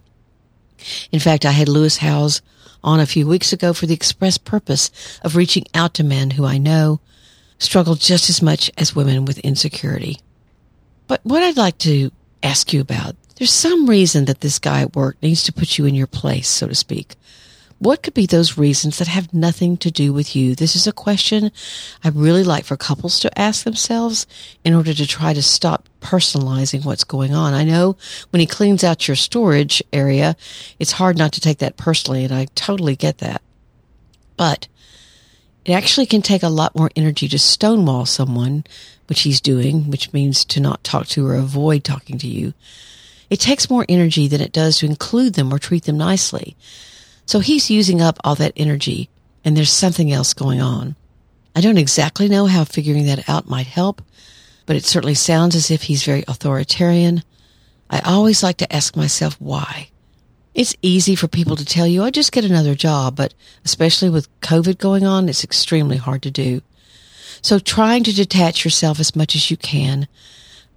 In 1.12 1.20
fact, 1.20 1.46
I 1.46 1.52
had 1.52 1.70
Lewis 1.70 1.98
Howes 1.98 2.42
on 2.84 3.00
a 3.00 3.06
few 3.06 3.28
weeks 3.28 3.54
ago 3.54 3.74
for 3.74 3.86
the 3.86 3.94
express 3.94 4.38
purpose 4.38 4.92
of 5.24 5.36
reaching 5.36 5.66
out 5.74 5.94
to 5.96 6.04
men 6.04 6.32
who 6.32 6.46
I 6.46 6.58
know 6.58 7.00
struggle 7.60 7.96
just 7.96 8.30
as 8.30 8.42
much 8.42 8.70
as 8.78 8.96
women 8.96 9.26
with 9.26 9.40
insecurity. 9.40 10.20
But 11.08 11.22
what 11.24 11.44
I'd 11.44 11.58
like 11.58 11.78
to 11.80 12.12
ask 12.42 12.74
you 12.74 12.82
about, 12.82 13.16
there's 13.38 13.54
some 13.54 13.90
reason 13.90 14.26
that 14.26 14.42
this 14.42 14.60
guy 14.60 14.82
at 14.82 14.96
work 14.96 15.18
needs 15.22 15.44
to 15.44 15.54
put 15.54 15.78
you 15.78 15.86
in 15.86 15.96
your 15.96 16.08
place, 16.08 16.50
so 16.50 16.68
to 16.68 16.76
speak. 16.76 17.16
What 17.84 18.02
could 18.02 18.14
be 18.14 18.26
those 18.26 18.58
reasons 18.58 18.98
that 18.98 19.10
have 19.10 19.34
nothing 19.34 19.76
to 19.80 19.92
do 19.92 20.14
with 20.14 20.38
you? 20.38 20.56
This 20.56 20.74
is 20.74 20.88
a 20.88 20.94
question 20.94 21.52
I 22.02 22.08
really 22.08 22.46
like 22.46 22.64
for 22.64 22.78
couples 22.78 23.20
to 23.20 23.38
ask 23.38 23.66
themselves 23.66 24.26
in 24.64 24.74
order 24.74 24.94
to 24.94 25.06
try 25.06 25.34
to 25.34 25.42
stop 25.42 25.90
personalizing 26.00 26.86
what's 26.86 27.04
going 27.04 27.36
on. 27.36 27.54
I 27.54 27.66
know 27.66 27.98
when 28.30 28.40
he 28.40 28.46
cleans 28.46 28.86
out 28.86 29.10
your 29.10 29.18
storage 29.18 29.84
area, 29.92 30.38
it's 30.80 30.94
hard 30.94 31.18
not 31.18 31.34
to 31.34 31.42
take 31.42 31.58
that 31.58 31.76
personally, 31.76 32.24
and 32.24 32.34
I 32.34 32.46
totally 32.56 32.96
get 32.96 33.18
that. 33.18 33.42
But 34.38 34.70
it 35.66 35.74
actually 35.74 36.06
can 36.06 36.22
take 36.22 36.42
a 36.42 36.48
lot 36.48 36.78
more 36.78 36.90
energy 36.96 37.28
to 37.28 37.38
stonewall 37.38 38.06
someone, 38.06 38.64
which 39.08 39.24
he's 39.24 39.42
doing, 39.42 39.92
which 39.92 40.14
means 40.14 40.46
to 40.46 40.62
not 40.62 40.86
talk 40.86 41.08
to 41.08 41.28
or 41.28 41.36
avoid 41.36 41.84
talking 41.84 42.18
to 42.20 42.28
you. 42.28 42.54
It 43.30 43.42
takes 43.42 43.70
more 43.70 43.86
energy 43.90 44.30
than 44.30 44.40
it 44.40 44.54
does 44.54 44.78
to 44.78 44.86
include 44.86 45.34
them 45.34 45.54
or 45.54 45.60
treat 45.60 45.84
them 45.84 45.98
nicely. 45.98 46.56
So 47.26 47.40
he's 47.40 47.72
using 47.72 48.02
up 48.02 48.20
all 48.24 48.36
that 48.36 48.54
energy 48.56 49.10
and 49.44 49.56
there's 49.56 49.72
something 49.72 50.12
else 50.12 50.34
going 50.34 50.62
on. 50.62 50.96
I 51.56 51.62
don't 51.62 51.78
exactly 51.78 52.28
know 52.28 52.46
how 52.48 52.64
figuring 52.64 53.06
that 53.06 53.30
out 53.30 53.50
might 53.50 53.68
help, 53.68 54.02
but 54.66 54.76
it 54.76 54.86
certainly 54.86 55.14
sounds 55.14 55.56
as 55.56 55.70
if 55.70 55.84
he's 55.84 56.04
very 56.04 56.24
authoritarian. 56.28 57.24
I 57.90 58.00
always 58.00 58.42
like 58.42 58.58
to 58.58 58.76
ask 58.76 58.96
myself 58.96 59.40
why. 59.40 59.90
It's 60.56 60.76
easy 60.82 61.16
for 61.16 61.28
people 61.28 61.56
to 61.56 61.66
tell 61.66 61.88
you, 61.88 62.04
I 62.04 62.12
just 62.12 62.32
get 62.32 62.46
another 62.46 62.76
job, 62.76 63.16
but 63.16 63.34
especially 63.66 64.10
with 64.10 64.30
COVID 64.42 64.78
going 64.78 65.06
on, 65.06 65.30
it's 65.30 65.44
extremely 65.44 65.98
hard 65.98 66.22
to 66.24 66.32
do. 66.32 66.62
So 67.42 67.60
trying 67.60 68.04
to 68.06 68.14
detach 68.14 68.64
yourself 68.64 69.00
as 69.00 69.16
much 69.16 69.36
as 69.36 69.50
you 69.50 69.58
can, 69.58 70.08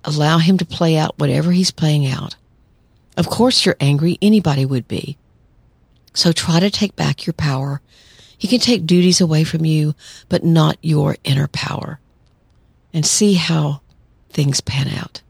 allow 0.05 0.39
him 0.39 0.57
to 0.59 0.65
play 0.65 0.97
out 0.97 1.19
whatever 1.19 1.53
he's 1.53 1.71
playing 1.71 2.07
out. 2.07 2.37
Of 3.17 3.29
course 3.29 3.65
you're 3.65 3.77
angry. 3.81 4.19
Anybody 4.21 4.65
would 4.65 4.89
be. 4.89 5.17
So 6.17 6.33
try 6.33 6.61
to 6.61 6.71
take 6.71 6.97
back 6.97 7.27
your 7.27 7.35
power. 7.35 7.83
He 8.39 8.49
can 8.49 8.59
take 8.59 8.87
duties 8.87 9.21
away 9.21 9.45
from 9.45 9.67
you, 9.67 9.95
but 10.31 10.43
not 10.43 10.79
your 10.81 11.17
inner 11.25 11.47
power. 11.47 12.01
And 12.95 13.05
see 13.05 13.35
how 13.35 13.83
things 14.31 14.63
pan 14.63 14.89
out. 14.89 15.21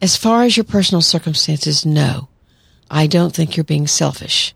As 0.00 0.16
far 0.16 0.44
as 0.44 0.56
your 0.56 0.62
personal 0.62 1.02
circumstances, 1.02 1.84
no, 1.84 2.28
I 2.88 3.08
don't 3.08 3.34
think 3.34 3.56
you're 3.56 3.64
being 3.64 3.88
selfish. 3.88 4.54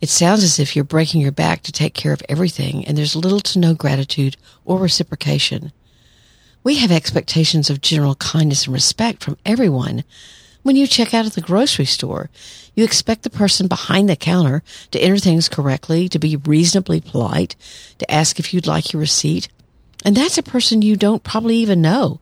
It 0.00 0.08
sounds 0.08 0.44
as 0.44 0.60
if 0.60 0.76
you're 0.76 0.84
breaking 0.84 1.20
your 1.20 1.32
back 1.32 1.64
to 1.64 1.72
take 1.72 1.94
care 1.94 2.12
of 2.12 2.22
everything, 2.28 2.84
and 2.84 2.96
there's 2.96 3.16
little 3.16 3.40
to 3.40 3.58
no 3.58 3.74
gratitude 3.74 4.36
or 4.64 4.78
reciprocation. 4.78 5.72
We 6.62 6.76
have 6.76 6.92
expectations 6.92 7.68
of 7.68 7.80
general 7.80 8.14
kindness 8.14 8.66
and 8.66 8.74
respect 8.74 9.24
from 9.24 9.38
everyone, 9.44 10.04
when 10.68 10.76
you 10.76 10.86
check 10.86 11.14
out 11.14 11.24
at 11.24 11.32
the 11.32 11.40
grocery 11.40 11.86
store, 11.86 12.28
you 12.74 12.84
expect 12.84 13.22
the 13.22 13.30
person 13.30 13.68
behind 13.68 14.06
the 14.06 14.14
counter 14.14 14.62
to 14.90 15.00
enter 15.00 15.16
things 15.16 15.48
correctly, 15.48 16.10
to 16.10 16.18
be 16.18 16.36
reasonably 16.36 17.00
polite, 17.00 17.56
to 17.96 18.10
ask 18.10 18.38
if 18.38 18.52
you'd 18.52 18.66
like 18.66 18.92
your 18.92 19.00
receipt. 19.00 19.48
And 20.04 20.14
that's 20.14 20.36
a 20.36 20.42
person 20.42 20.82
you 20.82 20.94
don't 20.94 21.24
probably 21.24 21.56
even 21.56 21.80
know. 21.80 22.20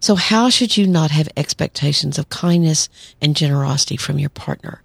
So 0.00 0.14
how 0.14 0.48
should 0.48 0.78
you 0.78 0.86
not 0.86 1.10
have 1.10 1.28
expectations 1.36 2.16
of 2.16 2.30
kindness 2.30 2.88
and 3.20 3.36
generosity 3.36 3.98
from 3.98 4.18
your 4.18 4.30
partner? 4.30 4.82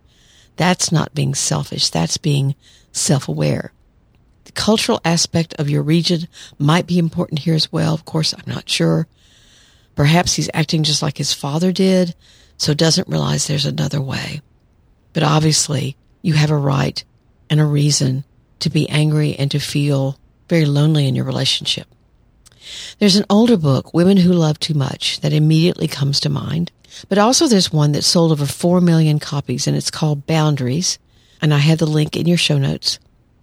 That's 0.58 0.92
not 0.92 1.16
being 1.16 1.34
selfish. 1.34 1.90
That's 1.90 2.18
being 2.18 2.56
self-aware. 2.92 3.72
The 4.44 4.52
cultural 4.52 5.00
aspect 5.06 5.54
of 5.54 5.70
your 5.70 5.82
region 5.82 6.28
might 6.60 6.88
be 6.88 7.00
important 7.00 7.40
here 7.40 7.56
as 7.56 7.72
well. 7.72 7.94
Of 7.94 8.04
course, 8.04 8.34
I'm 8.34 8.54
not 8.54 8.68
sure. 8.68 9.08
Perhaps 9.96 10.34
he's 10.34 10.50
acting 10.54 10.84
just 10.84 11.02
like 11.02 11.18
his 11.18 11.34
father 11.34 11.72
did 11.72 12.16
so 12.62 12.76
doesn't 12.76 13.08
realize 13.08 13.48
there's 13.48 13.66
another 13.66 14.00
way. 14.00 14.40
But 15.14 15.24
obviously, 15.24 15.98
you 16.22 16.34
have 16.34 16.52
a 16.52 16.56
right 16.56 17.04
and 17.50 17.60
a 17.60 17.66
reason 17.66 18.24
to 18.60 18.70
be 18.70 18.88
angry 18.88 19.34
and 19.34 19.50
to 19.50 19.58
feel 19.58 20.20
very 20.48 20.66
lonely 20.66 21.08
in 21.08 21.16
your 21.16 21.26
relationship. 21.26 21.88
There's 23.00 23.16
an 23.16 23.26
older 23.32 23.58
book, 23.58 23.96
Women 23.96 24.18
Who 24.18 24.32
Love 24.32 24.60
Too 24.60 24.76
Much, 24.76 25.22
that 25.22 25.34
immediately 25.34 25.88
comes 25.88 26.20
to 26.20 26.30
mind. 26.30 26.72
But 27.10 27.18
also 27.18 27.48
there's 27.48 27.74
one 27.74 27.94
that 27.94 28.04
sold 28.04 28.32
over 28.32 28.46
4 28.46 28.80
million 28.80 29.18
copies 29.18 29.66
and 29.66 29.76
it's 29.76 29.90
called 29.90 30.28
Boundaries. 30.28 31.00
And 31.42 31.56
I 31.56 31.58
have 31.58 31.80
the 31.80 31.88
link 31.88 32.16
in 32.16 32.28
your 32.28 32.38
show 32.38 32.60
notes. 32.60 33.00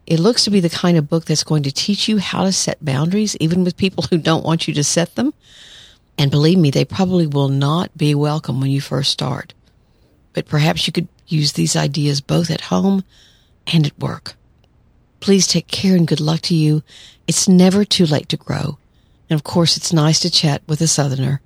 It 0.06 0.20
looks 0.20 0.44
to 0.44 0.50
be 0.50 0.60
the 0.60 0.70
kind 0.70 0.96
of 0.96 1.08
book 1.08 1.24
that's 1.24 1.42
going 1.42 1.64
to 1.64 1.72
teach 1.72 2.06
you 2.06 2.18
how 2.18 2.44
to 2.44 2.52
set 2.52 2.84
boundaries, 2.84 3.36
even 3.40 3.64
with 3.64 3.76
people 3.76 4.04
who 4.10 4.18
don't 4.18 4.44
want 4.44 4.68
you 4.68 4.74
to 4.74 4.84
set 4.84 5.16
them. 5.16 5.34
And 6.18 6.32
believe 6.32 6.58
me, 6.58 6.70
they 6.70 6.84
probably 6.84 7.28
will 7.28 7.48
not 7.48 7.96
be 7.96 8.14
welcome 8.14 8.60
when 8.60 8.70
you 8.70 8.80
first 8.80 9.12
start. 9.12 9.54
But 10.32 10.46
perhaps 10.46 10.86
you 10.86 10.92
could 10.92 11.06
use 11.28 11.52
these 11.52 11.76
ideas 11.76 12.20
both 12.20 12.50
at 12.50 12.62
home 12.62 13.04
and 13.72 13.86
at 13.86 13.98
work. 13.98 14.34
Please 15.20 15.46
take 15.46 15.68
care 15.68 15.96
and 15.96 16.06
good 16.06 16.20
luck 16.20 16.40
to 16.42 16.56
you. 16.56 16.82
It's 17.28 17.48
never 17.48 17.84
too 17.84 18.04
late 18.04 18.28
to 18.30 18.36
grow. 18.36 18.78
And 19.30 19.38
of 19.38 19.44
course, 19.44 19.76
it's 19.76 19.92
nice 19.92 20.18
to 20.20 20.30
chat 20.30 20.62
with 20.66 20.80
a 20.80 20.88
southerner. 20.88 21.40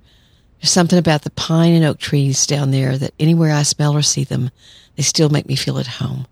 There's 0.59 0.71
something 0.71 0.97
about 0.97 1.23
the 1.23 1.31
pine 1.31 1.73
and 1.73 1.83
oak 1.85 1.99
trees 1.99 2.47
down 2.47 2.71
there 2.71 2.97
that 2.97 3.13
anywhere 3.19 3.51
I 3.51 3.63
smell 3.63 3.95
or 3.95 4.01
see 4.01 4.23
them, 4.23 4.49
they 4.95 5.03
still 5.03 5.29
make 5.29 5.47
me 5.47 5.55
feel 5.55 5.77
at 5.77 5.87
home. 5.87 6.25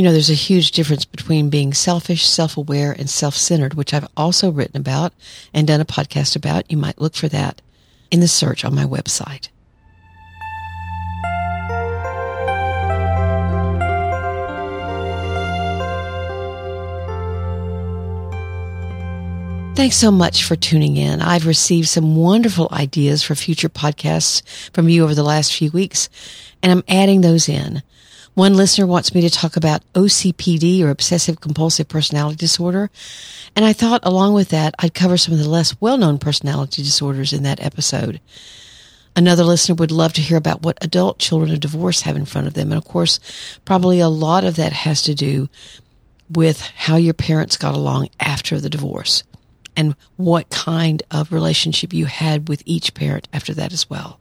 You 0.00 0.04
know, 0.04 0.12
there's 0.12 0.30
a 0.30 0.32
huge 0.32 0.70
difference 0.70 1.04
between 1.04 1.50
being 1.50 1.74
selfish, 1.74 2.26
self-aware, 2.26 2.92
and 2.92 3.10
self-centered, 3.10 3.74
which 3.74 3.92
I've 3.92 4.08
also 4.16 4.50
written 4.50 4.80
about 4.80 5.12
and 5.52 5.66
done 5.66 5.82
a 5.82 5.84
podcast 5.84 6.34
about. 6.34 6.70
You 6.70 6.78
might 6.78 6.98
look 7.02 7.14
for 7.14 7.28
that 7.28 7.60
in 8.10 8.20
the 8.20 8.26
search 8.26 8.64
on 8.64 8.74
my 8.74 8.84
website. 8.84 9.50
Thanks 19.76 19.96
so 19.96 20.10
much 20.10 20.44
for 20.44 20.56
tuning 20.56 20.96
in. 20.96 21.20
I've 21.20 21.46
received 21.46 21.88
some 21.88 22.16
wonderful 22.16 22.68
ideas 22.72 23.22
for 23.22 23.34
future 23.34 23.68
podcasts 23.68 24.42
from 24.72 24.88
you 24.88 25.04
over 25.04 25.14
the 25.14 25.22
last 25.22 25.54
few 25.54 25.70
weeks, 25.72 26.08
and 26.62 26.72
I'm 26.72 26.84
adding 26.88 27.20
those 27.20 27.50
in. 27.50 27.82
One 28.34 28.54
listener 28.54 28.86
wants 28.86 29.14
me 29.14 29.20
to 29.22 29.30
talk 29.30 29.56
about 29.56 29.82
OCPD 29.92 30.82
or 30.82 30.90
obsessive 30.90 31.40
compulsive 31.40 31.88
personality 31.88 32.36
disorder. 32.36 32.90
And 33.56 33.64
I 33.64 33.72
thought 33.72 34.00
along 34.04 34.34
with 34.34 34.50
that, 34.50 34.74
I'd 34.78 34.94
cover 34.94 35.16
some 35.16 35.34
of 35.34 35.40
the 35.40 35.48
less 35.48 35.78
well-known 35.80 36.18
personality 36.18 36.82
disorders 36.82 37.32
in 37.32 37.42
that 37.42 37.60
episode. 37.60 38.20
Another 39.16 39.42
listener 39.42 39.74
would 39.74 39.90
love 39.90 40.12
to 40.14 40.20
hear 40.20 40.36
about 40.36 40.62
what 40.62 40.78
adult 40.82 41.18
children 41.18 41.50
of 41.50 41.60
divorce 41.60 42.02
have 42.02 42.16
in 42.16 42.24
front 42.24 42.46
of 42.46 42.54
them. 42.54 42.70
And 42.70 42.78
of 42.78 42.84
course, 42.84 43.18
probably 43.64 43.98
a 43.98 44.08
lot 44.08 44.44
of 44.44 44.56
that 44.56 44.72
has 44.72 45.02
to 45.02 45.14
do 45.14 45.48
with 46.30 46.60
how 46.60 46.96
your 46.96 47.14
parents 47.14 47.56
got 47.56 47.74
along 47.74 48.08
after 48.20 48.60
the 48.60 48.70
divorce 48.70 49.24
and 49.76 49.96
what 50.16 50.48
kind 50.50 51.02
of 51.10 51.32
relationship 51.32 51.92
you 51.92 52.06
had 52.06 52.48
with 52.48 52.62
each 52.64 52.94
parent 52.94 53.28
after 53.32 53.52
that 53.54 53.72
as 53.72 53.90
well. 53.90 54.20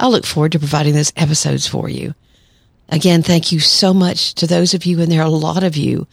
I'll 0.00 0.10
look 0.10 0.24
forward 0.24 0.52
to 0.52 0.58
providing 0.58 0.94
those 0.94 1.12
episodes 1.16 1.66
for 1.66 1.88
you. 1.90 2.14
Again, 2.88 3.22
thank 3.22 3.52
you 3.52 3.60
so 3.60 3.92
much 3.92 4.34
to 4.34 4.46
those 4.46 4.74
of 4.74 4.86
you, 4.86 5.00
and 5.00 5.12
there 5.12 5.20
are 5.20 5.26
a 5.26 5.30
lot 5.30 5.62
of 5.62 5.76
you 5.76 6.06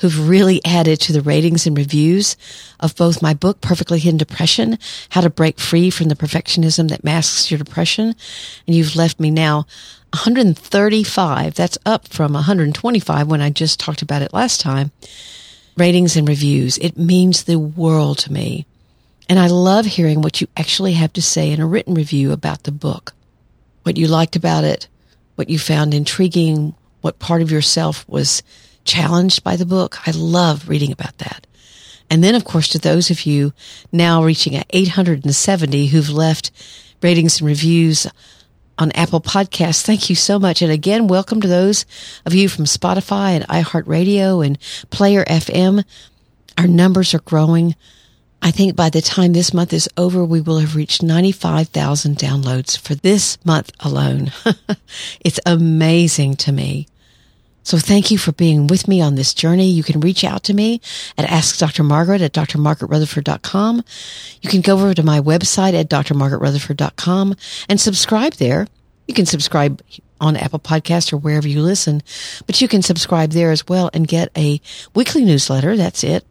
who've 0.00 0.28
really 0.28 0.64
added 0.64 0.98
to 0.98 1.12
the 1.12 1.20
ratings 1.20 1.66
and 1.66 1.76
reviews 1.76 2.36
of 2.80 2.96
both 2.96 3.22
my 3.22 3.34
book, 3.34 3.60
Perfectly 3.60 3.98
Hidden 3.98 4.18
Depression, 4.18 4.78
How 5.10 5.20
to 5.20 5.30
Break 5.30 5.60
Free 5.60 5.90
from 5.90 6.08
the 6.08 6.16
Perfectionism 6.16 6.88
That 6.88 7.04
Masks 7.04 7.50
Your 7.50 7.58
Depression. 7.58 8.14
And 8.66 8.76
you've 8.76 8.96
left 8.96 9.20
me 9.20 9.30
now 9.30 9.66
135. 10.14 11.54
That's 11.54 11.78
up 11.84 12.08
from 12.08 12.32
125 12.32 13.28
when 13.28 13.42
I 13.42 13.50
just 13.50 13.78
talked 13.78 14.00
about 14.00 14.22
it 14.22 14.32
last 14.32 14.60
time. 14.60 14.90
Ratings 15.76 16.16
and 16.16 16.26
reviews. 16.26 16.78
It 16.78 16.96
means 16.96 17.44
the 17.44 17.58
world 17.58 18.18
to 18.20 18.32
me. 18.32 18.66
And 19.28 19.38
I 19.38 19.46
love 19.46 19.84
hearing 19.84 20.22
what 20.22 20.40
you 20.40 20.48
actually 20.56 20.94
have 20.94 21.12
to 21.12 21.22
say 21.22 21.52
in 21.52 21.60
a 21.60 21.66
written 21.66 21.94
review 21.94 22.32
about 22.32 22.64
the 22.64 22.72
book. 22.72 23.12
What 23.82 23.96
you 23.96 24.08
liked 24.08 24.34
about 24.34 24.64
it, 24.64 24.88
what 25.40 25.48
you 25.48 25.58
found 25.58 25.94
intriguing, 25.94 26.74
what 27.00 27.18
part 27.18 27.40
of 27.40 27.50
yourself 27.50 28.06
was 28.06 28.42
challenged 28.84 29.42
by 29.42 29.56
the 29.56 29.64
book. 29.64 30.06
I 30.06 30.10
love 30.10 30.68
reading 30.68 30.92
about 30.92 31.16
that. 31.16 31.46
And 32.10 32.22
then, 32.22 32.34
of 32.34 32.44
course, 32.44 32.68
to 32.68 32.78
those 32.78 33.10
of 33.10 33.24
you 33.24 33.54
now 33.90 34.22
reaching 34.22 34.54
at 34.54 34.66
870 34.68 35.86
who've 35.86 36.10
left 36.10 36.50
ratings 37.00 37.40
and 37.40 37.48
reviews 37.48 38.06
on 38.76 38.92
Apple 38.92 39.22
Podcasts, 39.22 39.80
thank 39.80 40.10
you 40.10 40.14
so 40.14 40.38
much. 40.38 40.60
And 40.60 40.70
again, 40.70 41.08
welcome 41.08 41.40
to 41.40 41.48
those 41.48 41.86
of 42.26 42.34
you 42.34 42.46
from 42.46 42.66
Spotify 42.66 43.30
and 43.30 43.48
iHeartRadio 43.48 44.44
and 44.44 44.58
Player 44.90 45.24
FM. 45.24 45.84
Our 46.58 46.66
numbers 46.66 47.14
are 47.14 47.20
growing. 47.20 47.74
I 48.42 48.50
think 48.50 48.74
by 48.74 48.88
the 48.88 49.02
time 49.02 49.32
this 49.32 49.52
month 49.52 49.72
is 49.72 49.88
over, 49.96 50.24
we 50.24 50.40
will 50.40 50.58
have 50.58 50.76
reached 50.76 51.02
95,000 51.02 52.16
downloads 52.16 52.78
for 52.78 52.94
this 52.94 53.38
month 53.44 53.70
alone. 53.80 54.32
it's 55.20 55.40
amazing 55.44 56.36
to 56.36 56.52
me. 56.52 56.86
So 57.62 57.78
thank 57.78 58.10
you 58.10 58.16
for 58.16 58.32
being 58.32 58.66
with 58.66 58.88
me 58.88 59.02
on 59.02 59.14
this 59.14 59.34
journey. 59.34 59.68
You 59.68 59.82
can 59.82 60.00
reach 60.00 60.24
out 60.24 60.42
to 60.44 60.54
me 60.54 60.80
at 61.18 61.30
Ask 61.30 61.58
Dr. 61.58 61.82
Margaret 61.84 62.22
at 62.22 62.32
drmargaretrutherford.com. 62.32 63.84
You 64.40 64.50
can 64.50 64.62
go 64.62 64.74
over 64.74 64.94
to 64.94 65.02
my 65.02 65.20
website 65.20 65.74
at 65.74 65.90
drmargaretrutherford.com 65.90 67.36
and 67.68 67.80
subscribe 67.80 68.34
there. 68.34 68.66
You 69.06 69.14
can 69.14 69.26
subscribe 69.26 69.82
on 70.20 70.36
Apple 70.36 70.58
Podcast 70.58 71.12
or 71.12 71.18
wherever 71.18 71.48
you 71.48 71.60
listen, 71.62 72.02
but 72.46 72.60
you 72.60 72.68
can 72.68 72.82
subscribe 72.82 73.30
there 73.30 73.50
as 73.50 73.66
well 73.68 73.90
and 73.92 74.08
get 74.08 74.30
a 74.36 74.60
weekly 74.94 75.24
newsletter. 75.24 75.76
That's 75.76 76.02
it. 76.02 76.24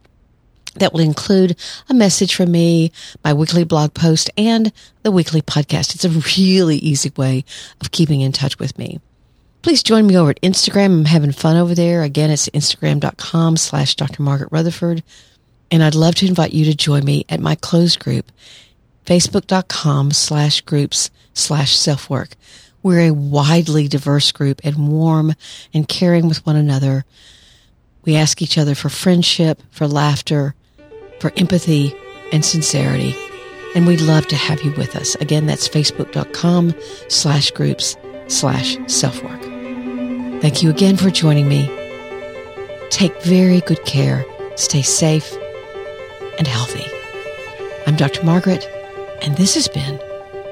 That 0.76 0.92
will 0.92 1.00
include 1.00 1.56
a 1.88 1.94
message 1.94 2.34
from 2.34 2.52
me, 2.52 2.92
my 3.24 3.32
weekly 3.34 3.64
blog 3.64 3.92
post, 3.92 4.30
and 4.36 4.72
the 5.02 5.10
weekly 5.10 5.42
podcast. 5.42 5.94
It's 5.94 6.04
a 6.04 6.40
really 6.40 6.76
easy 6.76 7.12
way 7.16 7.44
of 7.80 7.90
keeping 7.90 8.20
in 8.20 8.32
touch 8.32 8.58
with 8.58 8.78
me. 8.78 9.00
Please 9.62 9.82
join 9.82 10.06
me 10.06 10.16
over 10.16 10.30
at 10.30 10.40
Instagram. 10.42 10.86
I'm 10.86 11.04
having 11.04 11.32
fun 11.32 11.56
over 11.56 11.74
there. 11.74 12.02
Again, 12.02 12.30
it's 12.30 12.48
instagram.com 12.50 13.56
slash 13.56 13.94
Dr. 13.94 14.22
Margaret 14.22 14.52
Rutherford. 14.52 15.02
And 15.70 15.82
I'd 15.82 15.94
love 15.94 16.14
to 16.16 16.26
invite 16.26 16.52
you 16.52 16.64
to 16.64 16.74
join 16.74 17.04
me 17.04 17.26
at 17.28 17.40
my 17.40 17.56
closed 17.56 18.00
group, 18.00 18.32
facebook.com 19.06 20.12
slash 20.12 20.62
groups 20.62 21.10
slash 21.34 21.76
self-work. 21.76 22.30
We're 22.82 23.08
a 23.08 23.14
widely 23.14 23.86
diverse 23.86 24.32
group 24.32 24.60
and 24.64 24.88
warm 24.88 25.34
and 25.74 25.86
caring 25.86 26.28
with 26.28 26.44
one 26.46 26.56
another. 26.56 27.04
We 28.04 28.16
ask 28.16 28.40
each 28.40 28.56
other 28.56 28.74
for 28.74 28.88
friendship, 28.88 29.62
for 29.70 29.86
laughter, 29.86 30.54
for 31.20 31.32
empathy 31.36 31.94
and 32.32 32.44
sincerity. 32.44 33.14
And 33.74 33.86
we'd 33.86 34.00
love 34.00 34.26
to 34.28 34.36
have 34.36 34.62
you 34.62 34.72
with 34.72 34.96
us. 34.96 35.14
Again, 35.16 35.46
that's 35.46 35.68
facebook.com 35.68 36.74
slash 37.08 37.50
groups 37.52 37.96
slash 38.26 38.76
self-work. 38.86 39.40
Thank 40.40 40.62
you 40.62 40.70
again 40.70 40.96
for 40.96 41.10
joining 41.10 41.48
me. 41.48 41.68
Take 42.90 43.22
very 43.22 43.60
good 43.60 43.84
care. 43.84 44.24
Stay 44.56 44.82
safe 44.82 45.36
and 46.38 46.46
healthy. 46.46 46.84
I'm 47.86 47.96
Dr. 47.96 48.24
Margaret, 48.24 48.66
and 49.22 49.36
this 49.36 49.54
has 49.54 49.68
been 49.68 50.00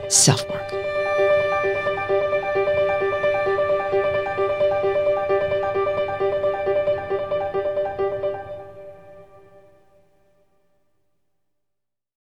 Self 0.09 0.48
Work. 0.48 0.67